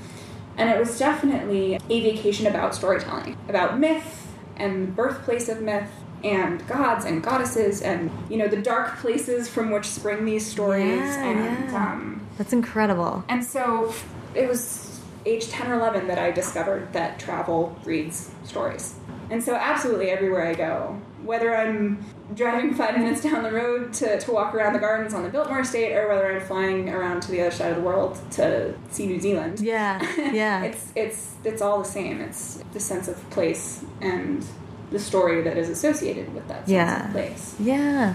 [0.62, 5.90] and it was definitely a vacation about storytelling about myth and the birthplace of myth
[6.24, 10.86] and gods and goddesses and you know the dark places from which spring these stories
[10.86, 11.92] Yeah, and yeah.
[11.92, 13.24] um That's incredible.
[13.28, 13.92] and so
[14.36, 18.96] it was age 10 or 11 that I discovered that travel reads stories.
[19.30, 22.04] And so, absolutely everywhere I go, whether I'm
[22.36, 25.62] driving five minutes down the road to, to walk around the gardens on the Biltmore
[25.62, 29.06] estate or whether I'm flying around to the other side of the world to see
[29.08, 29.60] New Zealand.
[29.60, 30.00] Yeah.
[30.34, 30.64] Yeah.
[30.64, 32.22] it's, it's, it's all the same.
[32.22, 34.46] It's the sense of place and
[34.92, 37.06] the story that is associated with that sense Yeah.
[37.06, 37.56] of place.
[37.60, 38.14] Yeah.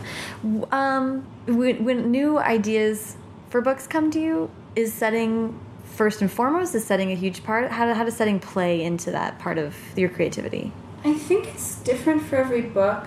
[0.73, 3.17] Um, when, when new ideas
[3.51, 7.71] for books come to you, is setting first and foremost is setting a huge part?
[7.71, 10.73] How, how does setting play into that part of your creativity?
[11.05, 13.07] I think it's different for every book,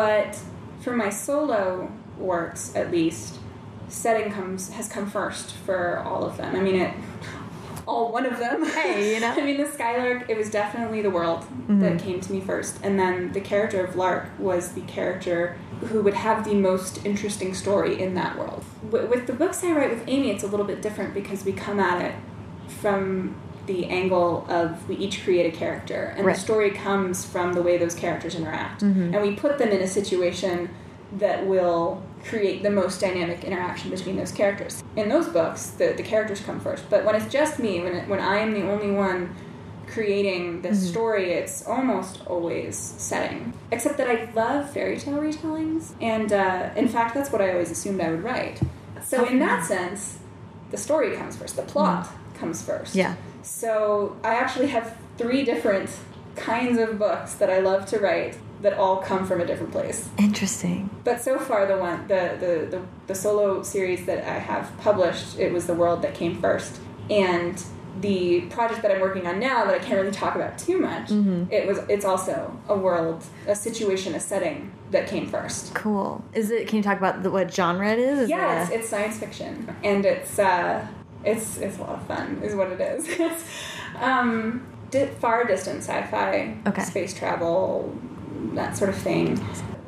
[0.00, 0.38] but
[0.82, 3.38] for my solo works, at least,
[3.88, 6.54] setting comes has come first for all of them.
[6.54, 6.92] I mean, it
[7.88, 8.64] all one of them.
[8.64, 9.28] Hey, you know?
[9.30, 11.80] I mean, the Skylark, it was definitely the world Mm-hmm.
[11.80, 12.78] that came to me first.
[12.84, 15.56] And then the character of Lark was the character
[15.88, 18.62] who would have the most interesting story in that world.
[18.92, 21.52] W- with the books I write with Amie, it's a little bit different because we
[21.52, 22.14] come at it
[22.80, 23.34] from
[23.66, 26.34] the angle of we each create a character, and Right.
[26.36, 28.82] the story comes from the way those characters interact.
[28.82, 29.12] Mm-hmm.
[29.14, 30.70] And we put them in a situation
[31.18, 34.82] that will create the most dynamic interaction between those characters.
[34.96, 36.88] In those books, the, the characters come first.
[36.90, 39.34] But when it's just me, when, it, when I am the only one
[39.86, 40.88] creating this Mm-hmm.
[40.90, 43.52] story, it's almost always setting.
[43.70, 47.70] Except that I love fairy tale retellings, and uh, in fact, that's what I always
[47.70, 48.60] assumed I would write.
[49.04, 50.18] So, in that sense,
[50.72, 52.90] the story comes first, the plot comes first.
[52.90, 52.98] Mm-hmm.
[52.98, 53.14] Yeah.
[53.46, 55.90] So, I actually have three different
[56.34, 60.08] kinds of books that I love to write that all come from a different place.
[60.18, 60.90] Interesting.
[61.04, 65.38] But so far, the one, the, the, the, the solo series that I have published,
[65.38, 66.80] it was the world that came first.
[67.08, 67.62] And
[68.00, 71.10] the project that I'm working on now, that I can't really talk about too much,
[71.50, 75.74] it was it's also a world, a situation, a setting that came first.
[75.74, 76.22] Cool.
[76.34, 76.68] Is it?
[76.68, 78.18] Can you talk about the, what genre it is?
[78.20, 80.86] Is Yeah, it's, it's science fiction, and it's uh,
[81.26, 83.06] it's it's a lot of fun, is what it is.
[83.08, 83.44] it's
[84.00, 86.82] um, di- far distance sci-fi, Okay.
[86.82, 87.94] space travel,
[88.54, 89.38] that sort of thing.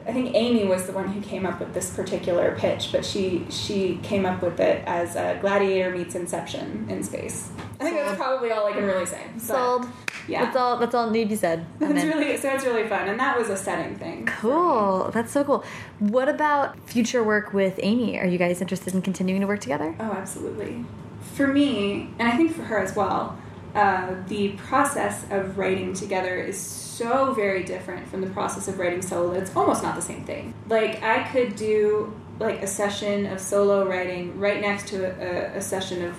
[0.07, 3.45] I think Amie was the one who came up with this particular pitch, but she
[3.51, 7.51] she came up with it as a Gladiator meets Inception in space.
[7.79, 9.23] I think that's probably all I can really say.
[9.37, 9.87] Sold.
[10.27, 10.45] Yeah.
[10.47, 10.79] That's all.
[10.79, 11.67] That's all need be said.
[11.81, 12.09] It's in.
[12.09, 14.25] really so it's really fun, and that was a setting thing.
[14.25, 15.11] Cool.
[15.13, 15.63] That's so cool.
[15.99, 18.19] What about future work with Amie?
[18.19, 19.95] Are you guys interested in continuing to work together?
[20.01, 20.85] Oh, absolutely.
[21.39, 23.39] For me, and I think for her as well,
[23.73, 29.01] uh, the process of writing together is so very different from the process of writing
[29.03, 30.53] solo it's almost not the same thing.
[30.69, 35.63] Like, I could do like a session of solo writing right next to a, a
[35.63, 36.17] session of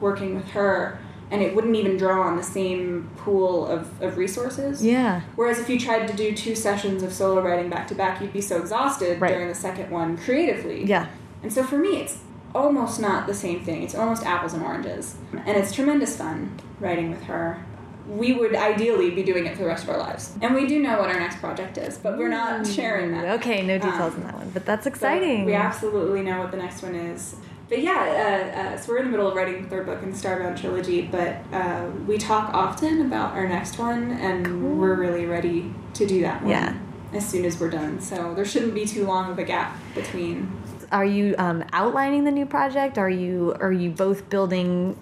[0.00, 0.98] working with her,
[1.30, 4.84] and it wouldn't even draw on the same pool of, of resources.
[4.84, 5.20] Yeah.
[5.36, 8.32] Whereas if you tried to do two sessions of solo writing back to back, you'd
[8.32, 9.30] be so exhausted Right.
[9.32, 10.84] during the second one creatively.
[10.86, 11.06] Yeah.
[11.44, 12.18] And so for me, it's
[12.56, 13.82] almost not the same thing.
[13.82, 15.14] It's almost apples and oranges.
[15.32, 17.64] And it's tremendous fun writing with her.
[18.08, 20.32] We would ideally be doing it for the rest of our lives.
[20.40, 23.24] And we do know what our next project is, but we're not sharing that.
[23.40, 25.44] Okay, no details Um, on that one, but that's exciting.
[25.44, 27.36] we absolutely know what the next one is.
[27.68, 30.12] But yeah, uh, uh, so we're in the middle of writing the third book in
[30.12, 35.26] the Starbound trilogy, but uh, we talk often about our next one, and we're really
[35.26, 36.74] ready to do that one Yeah.
[37.12, 38.00] as soon as we're done.
[38.00, 40.52] So there shouldn't be too long of a gap between
[40.92, 42.98] Are you um, outlining the new project?
[42.98, 44.98] Are you are you both building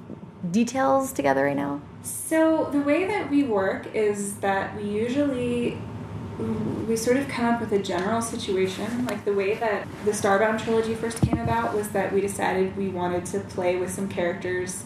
[0.51, 1.81] details together right now?
[2.03, 5.79] So the way that we work is that we usually
[6.89, 9.07] we sort of come up with a general situation.
[9.07, 12.89] Like the way that the Starbound trilogy first came about was that we decided we
[12.89, 14.85] wanted to play with some characters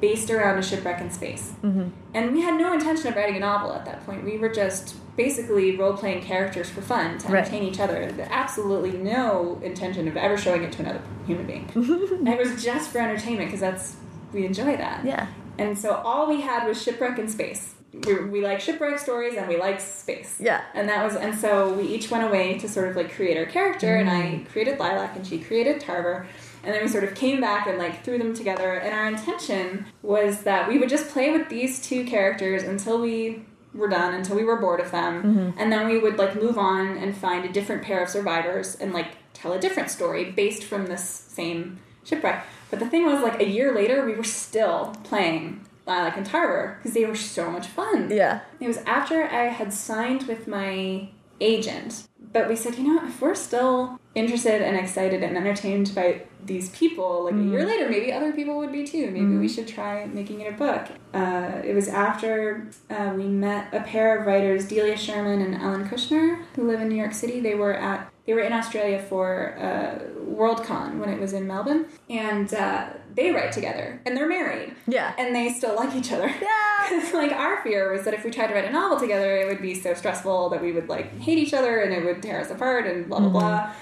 [0.00, 1.52] based around a shipwreck in space.
[1.62, 1.88] Mm-hmm.
[2.14, 4.24] And we had no intention of writing a novel at that point.
[4.24, 7.40] We were just basically role playing characters for fun to Right.
[7.40, 8.10] entertain each other.
[8.30, 11.70] Absolutely no intention of ever showing it to another human being.
[11.74, 13.96] it was just for entertainment because that's
[14.32, 15.04] we enjoy that.
[15.04, 15.26] Yeah.
[15.58, 17.74] And so all we had was shipwreck in space.
[18.06, 20.36] We, we like shipwreck stories and we like space.
[20.40, 20.62] Yeah.
[20.74, 23.44] And that was and so we each went away to sort of like create our
[23.46, 24.42] character and Mm.
[24.46, 26.26] I created Lilac and she created Tarver.
[26.62, 29.86] And then we sort of came back and like threw them together and our intention
[30.02, 34.36] was that we would just play with these two characters until we were done, until
[34.36, 35.22] we were bored of them.
[35.22, 35.58] Mm-hmm.
[35.58, 38.92] And then we would like move on and find a different pair of survivors and
[38.92, 42.44] like tell a different story based from this same shipwreck.
[42.70, 46.76] But the thing was, like a year later, we were still playing Lilac and Tarver
[46.78, 48.10] because they were so much fun.
[48.10, 48.40] Yeah.
[48.60, 51.08] It was after I had signed with my
[51.40, 56.22] agent, but we said, you know, if we're still interested and excited and entertained by
[56.44, 59.10] these people, like a year later, maybe other people would be too.
[59.10, 60.88] Maybe we should try making it a book.
[61.12, 65.88] Uh, it was after uh, we met a pair of writers, Delia Sherman and Ellen
[65.88, 67.40] Kushner, who live in New York City.
[67.40, 71.86] They were at they were in Australia for uh, Worldcon when it was in Melbourne,
[72.08, 74.74] and uh, they write together, and they're married.
[74.86, 75.14] Yeah.
[75.18, 76.28] and they still like each other.
[76.28, 76.88] Yeah.
[76.88, 79.46] Because like our fear was that if we tried to write a novel together, it
[79.46, 82.40] would be so stressful that we would like hate each other and it would tear
[82.40, 83.38] us apart and blah blah mm-hmm.
[83.38, 83.72] blah.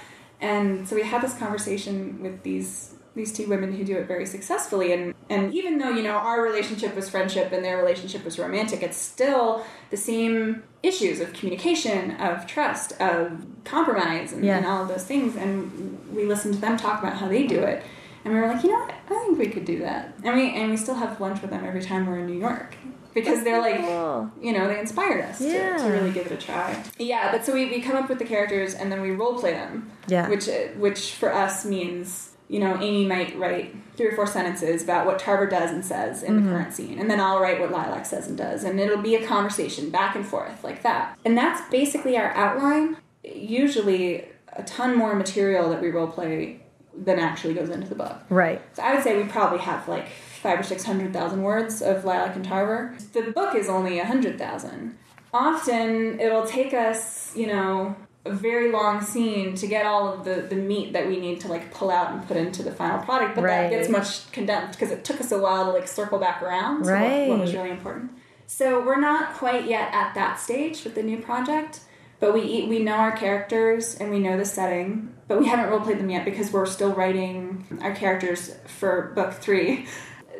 [0.41, 4.25] And so we had this conversation with these these two women who do it very
[4.25, 8.39] successfully and and even though you know our relationship was friendship and their relationship was
[8.39, 14.59] romantic it's still the same issues of communication of trust of compromise and, Yeah.
[14.59, 17.61] and all of those things and we listened to them talk about how they do
[17.61, 17.83] it
[18.25, 20.51] and we were like you know what i think we could do that and we
[20.55, 22.77] and we still have lunch with them every time we're in new york
[23.15, 23.89] because they're like Cool.
[23.91, 24.31] Oh.
[24.41, 25.77] you know they inspired us to, Yeah.
[25.77, 28.25] to really give it a try yeah but so we, we come up with the
[28.25, 30.29] characters and then we role play them Yeah.
[30.29, 34.83] which uh, which for us means you know, Amie might write three or four sentences
[34.83, 36.51] about what Tarver does and says in the mm-hmm.
[36.51, 39.27] current scene, and then I'll write what Lilac says and does, and it'll be a
[39.27, 41.19] conversation back and forth like that.
[41.25, 42.97] And that's basically our outline.
[43.23, 46.61] Usually, a ton more material that we role play
[46.97, 48.17] than actually goes into the book.
[48.29, 48.61] Right.
[48.75, 50.09] So I would say we probably have like
[50.43, 52.97] five or six hundred thousand words of Lilac and Tarver.
[53.13, 54.97] The book is only a hundred thousand.
[55.33, 60.43] Often it'll take us, you know, a very long scene to get all of the,
[60.49, 63.35] the meat that we need to like pull out and put into the final product,
[63.35, 63.63] but Right.
[63.63, 66.85] that gets much condensed because it took us a while to like circle back around
[66.85, 68.11] to what, what was really important.
[68.47, 71.81] So we're not quite yet at that stage with the new project,
[72.21, 75.81] but we we know our characters and we know the setting, but we haven't role
[75.81, 79.87] played them yet because we're still writing our characters for book three.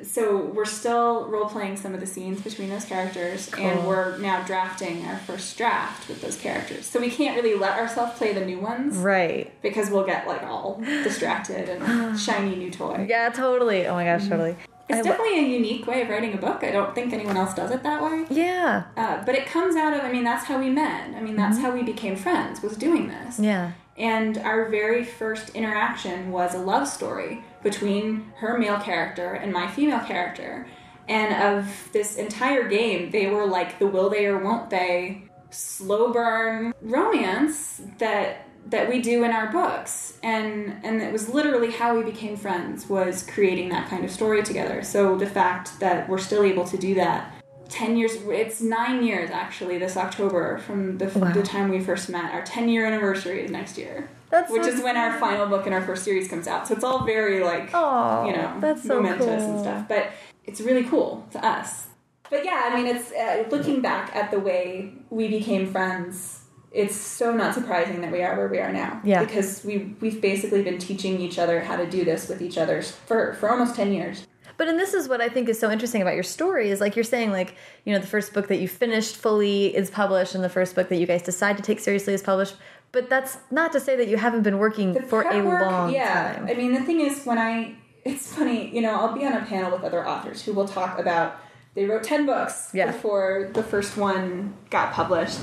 [0.05, 4.45] So we're still role playing some of the scenes between those characters, and we're now
[4.45, 6.87] drafting our first draft with those characters.
[6.87, 9.53] So we can't really let ourselves play the new ones Right.
[9.61, 13.07] because we'll get like all distracted and shiny new toy.
[13.09, 13.89] Yeah, totally.
[13.89, 14.55] Oh my gosh, totally.
[14.89, 16.63] It's definitely a unique way of writing a book.
[16.63, 18.25] I don't think anyone else does it that way.
[18.31, 18.85] yeah.
[18.97, 21.13] Uh, but it comes out of, I mean, that's how we met.
[21.15, 23.39] I mean, that's how we became friends, was doing this.
[23.41, 23.73] Yeah.
[23.99, 29.69] And our very first interaction was a love story between her male character and my
[29.69, 30.69] female character.
[31.09, 36.13] And of this entire game, they were like the will they or won't they slow
[36.13, 40.19] burn romance that that we do in our books.
[40.23, 44.43] And and it was literally how we became friends was creating that kind of story
[44.43, 44.83] together.
[44.83, 47.33] So the fact that we're still able to do that
[47.69, 51.33] 10 years it's 9 years actually this October from the, Wow.
[51.33, 52.33] the time we first met.
[52.33, 55.67] Our 10 year anniversary is next year That's which so is when our final book
[55.67, 56.67] in our first series comes out.
[56.69, 59.89] So it's all very like Aw, you know that's so momentous and stuff.
[59.89, 60.13] But
[60.45, 61.87] it's really cool to us.
[62.31, 66.43] But yeah, I mean, it's uh, looking back at the way we became friends.
[66.73, 69.01] It's so not surprising that we are where we are now.
[69.03, 69.25] Yeah.
[69.25, 72.83] because we we've basically been teaching each other how to do this with each other
[72.83, 74.27] for for almost ten years.
[74.59, 76.95] But and this is what I think is so interesting about your story is like
[76.97, 77.55] you're saying like
[77.85, 80.89] you know the first book that you finished fully is published and the first book
[80.91, 82.57] that you guys decide to take seriously is published.
[82.93, 85.93] But that's not to say that you haven't been working The for a work, long
[85.93, 86.35] yeah.
[86.35, 86.49] time.
[86.49, 89.45] I mean, the thing is, when I, it's funny, you know, I'll be on a
[89.45, 91.37] panel with other authors who will talk about
[91.75, 92.87] they wrote 10 books Yeah.
[92.91, 95.39] before the first one got published.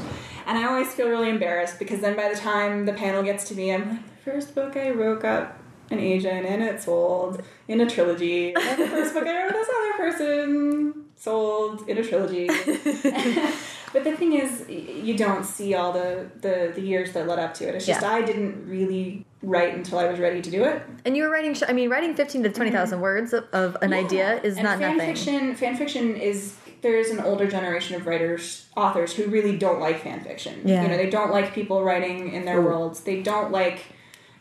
[0.48, 3.56] And I always feel really embarrassed because then by the time the panel gets to
[3.56, 5.56] me, I'm like, the first book I wrote got
[5.92, 8.54] an Asian and it sold in a trilogy.
[8.56, 12.48] And the first book I wrote, this other person sold in a trilogy.
[13.94, 17.54] but the thing is, you don't see all the, the, the years that led up
[17.56, 17.76] to it.
[17.76, 18.10] It's just Yeah.
[18.12, 20.84] I didn't really write until I was ready to do it.
[21.06, 23.04] And you were writing, I mean, writing 15 to 20,000 mm-hmm.
[23.04, 25.16] words of, of an idea is and not fan nothing.
[25.16, 29.80] Fiction, fan fiction is there is an older generation of writers, authors who really don't
[29.80, 30.62] like fan fiction.
[30.66, 30.84] Yeah.
[30.84, 32.66] You know, they don't like people writing in their Ooh.
[32.66, 33.02] worlds.
[33.02, 33.86] They don't like,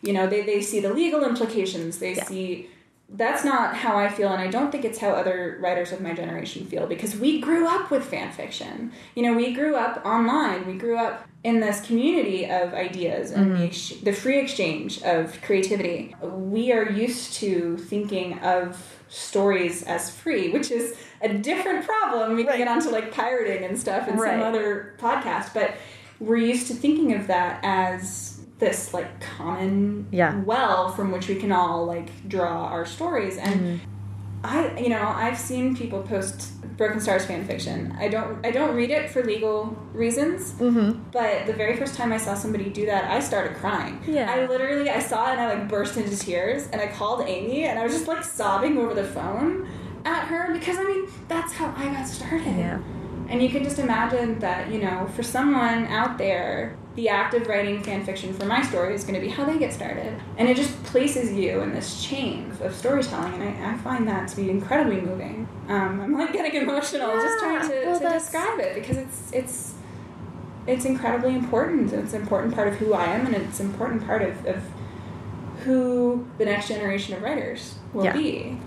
[0.06, 1.98] you know, they, they see the legal implications.
[1.98, 2.24] They Yeah.
[2.24, 2.70] see
[3.10, 6.14] that's not how I feel, and I don't think it's how other writers of my
[6.14, 8.92] generation feel because we grew up with fan fiction.
[9.14, 10.66] You know, we grew up online.
[10.66, 13.58] We grew up in this community of ideas and mm-hmm.
[13.60, 16.16] the, ex- the free exchange of creativity.
[16.22, 22.34] We are used to thinking of stories as free, which is a different problem.
[22.34, 22.58] We can Right.
[22.58, 24.32] get onto like pirating and stuff in Right.
[24.32, 25.74] some other podcast, but
[26.18, 28.33] we're used to thinking of that as
[28.64, 30.40] this like common Yeah.
[30.52, 33.90] well from which we can all like draw our stories and Mm-hmm.
[34.46, 36.36] I you know I've seen people post
[36.76, 37.78] Broken Stars fan fiction.
[38.04, 39.56] I don't I don't read it for legal
[39.94, 40.88] reasons, Mm-hmm.
[41.12, 43.94] but the very first time I saw somebody do that, I started crying.
[44.06, 44.30] Yeah.
[44.30, 47.64] I literally I saw it and I like burst into tears and I called Amie
[47.68, 49.66] and I was just like sobbing over the phone
[50.04, 52.56] at her because I mean that's how I got started.
[52.64, 52.80] Yeah.
[53.30, 57.48] And you can just imagine that, you know, for someone out there, the act of
[57.48, 60.14] writing fan fiction for my story is going to be how they get started.
[60.36, 64.28] And it just places you in this chain of storytelling, and I, I find that
[64.28, 65.48] to be incredibly moving.
[65.68, 69.74] Um, I'm like getting emotional just trying to, well, to describe it because it's it's
[70.66, 71.92] it's incredibly important.
[71.92, 74.62] It's an important part of who I am, and it's an important part of, of
[75.64, 78.12] who the next generation of writers will Yeah.
[78.12, 78.58] be.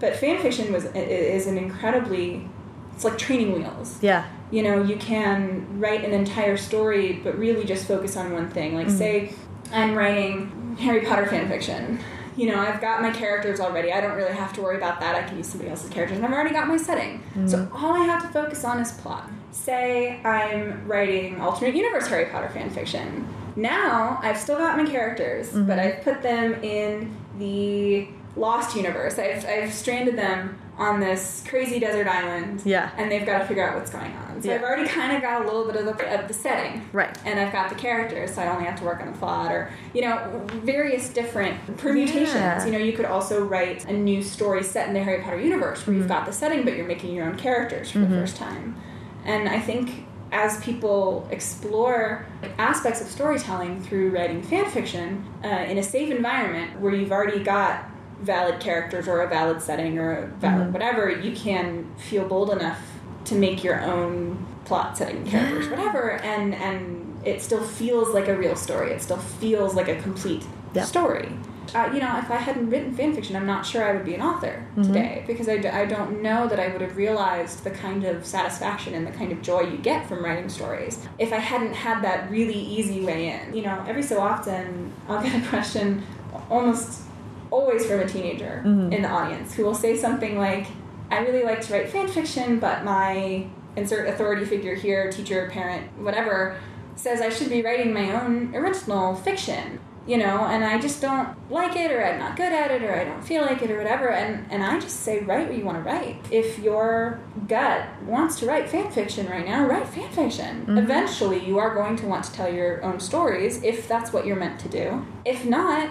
[0.00, 2.48] But fan fiction was is an incredibly
[2.94, 4.24] it's like training wheels Yeah.
[4.50, 8.74] You know you can write an entire story but really just focus on one thing.
[8.74, 8.98] Like mm.
[8.98, 9.32] say
[9.70, 11.98] i'm writing harry potter fan fiction
[12.36, 13.92] you know i've got my characters already.
[13.92, 15.14] I don't really have to worry about that.
[15.14, 16.16] I can use somebody else's characters.
[16.16, 17.22] And i've already got my setting.
[17.46, 17.74] So mm.
[17.74, 19.28] all i have to focus on is plot.
[19.50, 23.26] Say i'm writing alternate universe harry potter fan fiction
[23.56, 25.80] now i've still got my characters but mm-hmm.
[25.80, 29.18] i've put them in the lost universe.
[29.18, 32.62] I've, I've stranded them on this crazy desert island.
[32.64, 32.90] Yeah.
[32.96, 34.40] And they've got to figure out what's going on.
[34.40, 34.54] So Yeah.
[34.56, 36.88] I've already kind of got a little bit of the, of the setting.
[36.92, 37.18] Right.
[37.26, 39.70] And I've got the characters, so I only have to work on the plot or,
[39.92, 42.32] you know, various different permutations.
[42.34, 42.64] Yeah.
[42.64, 45.84] You know, you could also write a new story set in the Harry Potter universe
[45.86, 45.98] where Mm-hmm.
[46.02, 48.76] you've got the setting, but you're making your own characters for the first time.
[49.24, 52.26] And I think as people explore
[52.58, 57.42] aspects of storytelling through writing fan fiction uh, in a safe environment where you've already
[57.42, 57.84] got
[58.20, 60.72] valid characters or a valid setting or a valid Mm-hmm.
[60.72, 62.80] whatever, you can feel bold enough
[63.26, 68.36] to make your own plot, setting, characters, whatever, and and it still feels like a
[68.36, 68.90] real story.
[68.92, 70.44] It still feels like a complete
[70.74, 70.84] Yeah.
[70.84, 71.28] story.
[71.74, 74.14] Uh, you know, if I hadn't written fan fiction, I'm not sure I would be
[74.14, 74.82] an author Mm-hmm.
[74.84, 78.24] today because I, d- I don't know that I would have realized the kind of
[78.24, 82.02] satisfaction and the kind of joy you get from writing stories if I hadn't had
[82.04, 83.54] that really easy way in.
[83.54, 86.02] You know, every so often I'll get a question
[86.48, 87.02] almost
[87.50, 88.92] always from a teenager Mm-hmm.
[88.92, 90.66] in the audience who will say something like,
[91.10, 93.46] I really like to write fan fiction, but my
[93.76, 96.56] insert authority figure here, teacher, parent, whatever,
[96.96, 99.80] says I should be writing my own original fiction.
[100.06, 102.94] You know, and I just don't like it, or I'm not good at it, or
[102.94, 104.08] I don't feel like it, or whatever.
[104.08, 106.24] And and I just say, write what you want to write.
[106.30, 110.62] If your gut wants to write fan fiction right now, write fan fiction.
[110.62, 110.78] Mm-hmm.
[110.78, 114.36] Eventually, you are going to want to tell your own stories if that's what you're
[114.36, 115.04] meant to do.
[115.26, 115.90] If not,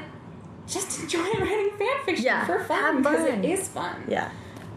[0.67, 4.03] just enjoy writing fan fiction Yeah, for fun because it is fun.
[4.07, 4.29] Yeah.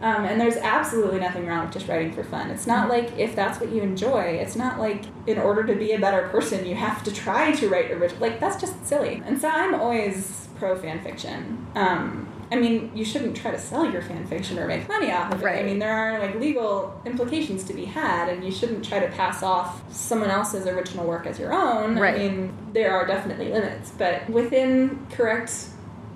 [0.03, 2.51] Um, and there's absolutely nothing wrong with just writing for fun.
[2.51, 5.93] It's not like if that's what you enjoy, it's not like in order to be
[5.93, 8.21] a better person, you have to try to write original.
[8.21, 9.23] Like, that's just silly.
[9.27, 11.67] And so I'm always pro fan fiction.
[11.75, 15.33] Um, I mean, you shouldn't try to sell your fan fiction or make money off
[15.33, 15.45] of it.
[15.45, 15.61] Right.
[15.61, 19.09] I mean, there are like legal implications to be had, and you shouldn't try to
[19.09, 21.99] pass off someone else's original work as your own.
[21.99, 22.15] Right.
[22.15, 25.67] I mean, there are definitely limits, but within correct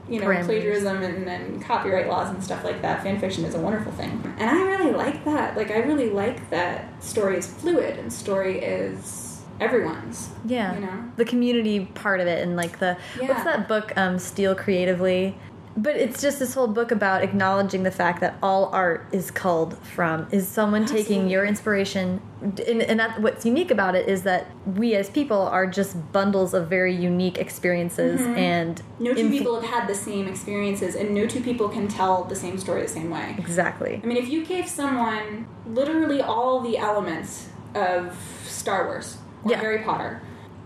[0.09, 0.47] you know, Parameters.
[0.47, 4.11] plagiarism and, and copyright laws and stuff like that, fan fiction is a wonderful thing.
[4.39, 5.57] And I really like that.
[5.57, 10.31] Like, I really like that story is fluid and story is everyone's.
[10.45, 10.75] Yeah.
[10.75, 11.05] You know?
[11.17, 13.29] The community part of it and like the Yeah.
[13.29, 15.37] what's that book um Steal Creatively?
[15.77, 19.77] But it's just this whole book about acknowledging the fact that all art is culled
[19.79, 24.47] from is someone taking your inspiration and, and that what's unique about it is that
[24.66, 28.35] we as people are just bundles of very unique experiences mm-hmm.
[28.35, 32.25] and No two people have had the same experiences, and no two people can tell
[32.25, 33.35] the same story the same way.
[33.39, 39.53] exactly I mean, if you gave someone literally all the elements of Star Wars or
[39.53, 39.61] Yeah.
[39.61, 40.20] Harry Potter,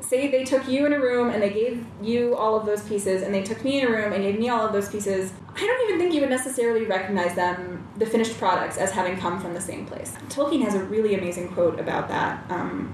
[0.09, 3.23] say they took you in a room and they gave you all of those pieces,
[3.23, 5.61] and they took me in a room and gave me all of those pieces, I
[5.61, 9.53] don't even think you would necessarily recognize them, the finished products, as having come from
[9.53, 10.15] the same place.
[10.31, 12.93] Tolkien has a really amazing quote about that um,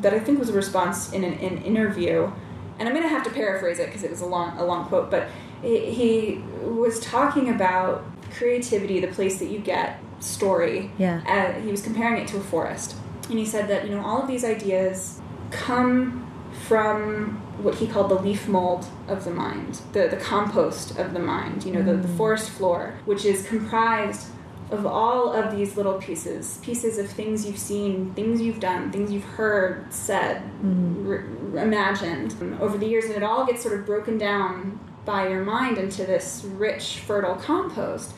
[0.00, 2.30] that I think was a response in an, an interview,
[2.78, 4.86] and I'm going to have to paraphrase it because it was a long, a long
[4.86, 5.28] quote, but
[5.62, 10.90] he, he was talking about creativity, the place that you get story.
[10.98, 11.22] Yeah.
[11.26, 12.96] Uh, he was comparing it to a forest,
[13.28, 16.25] and he said that you know all of these ideas come
[16.68, 21.18] from what he called the leaf mold of the mind, the the compost of the
[21.20, 21.64] mind.
[21.64, 22.16] You know, the, the mm.
[22.16, 24.28] forest floor, which is comprised
[24.70, 29.12] of all of these little pieces pieces of things you've seen things you've done things
[29.12, 31.08] you've heard said mm-hmm.
[31.08, 35.44] r- imagined over the years and it all gets sort of broken down by your
[35.44, 38.12] mind into this rich fertile compost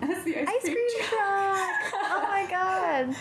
[0.02, 1.94] that's the ice, Ice cream truck.
[1.94, 3.16] oh my god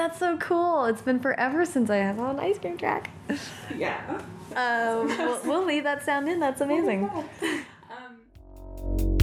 [0.00, 0.86] that's so cool.
[0.86, 3.10] It's been forever since I have an ice cream track.
[3.76, 4.00] Yeah.
[4.56, 6.40] Um, we'll, we'll, leave that sound in.
[6.40, 7.08] That's amazing.
[7.92, 9.19] Oh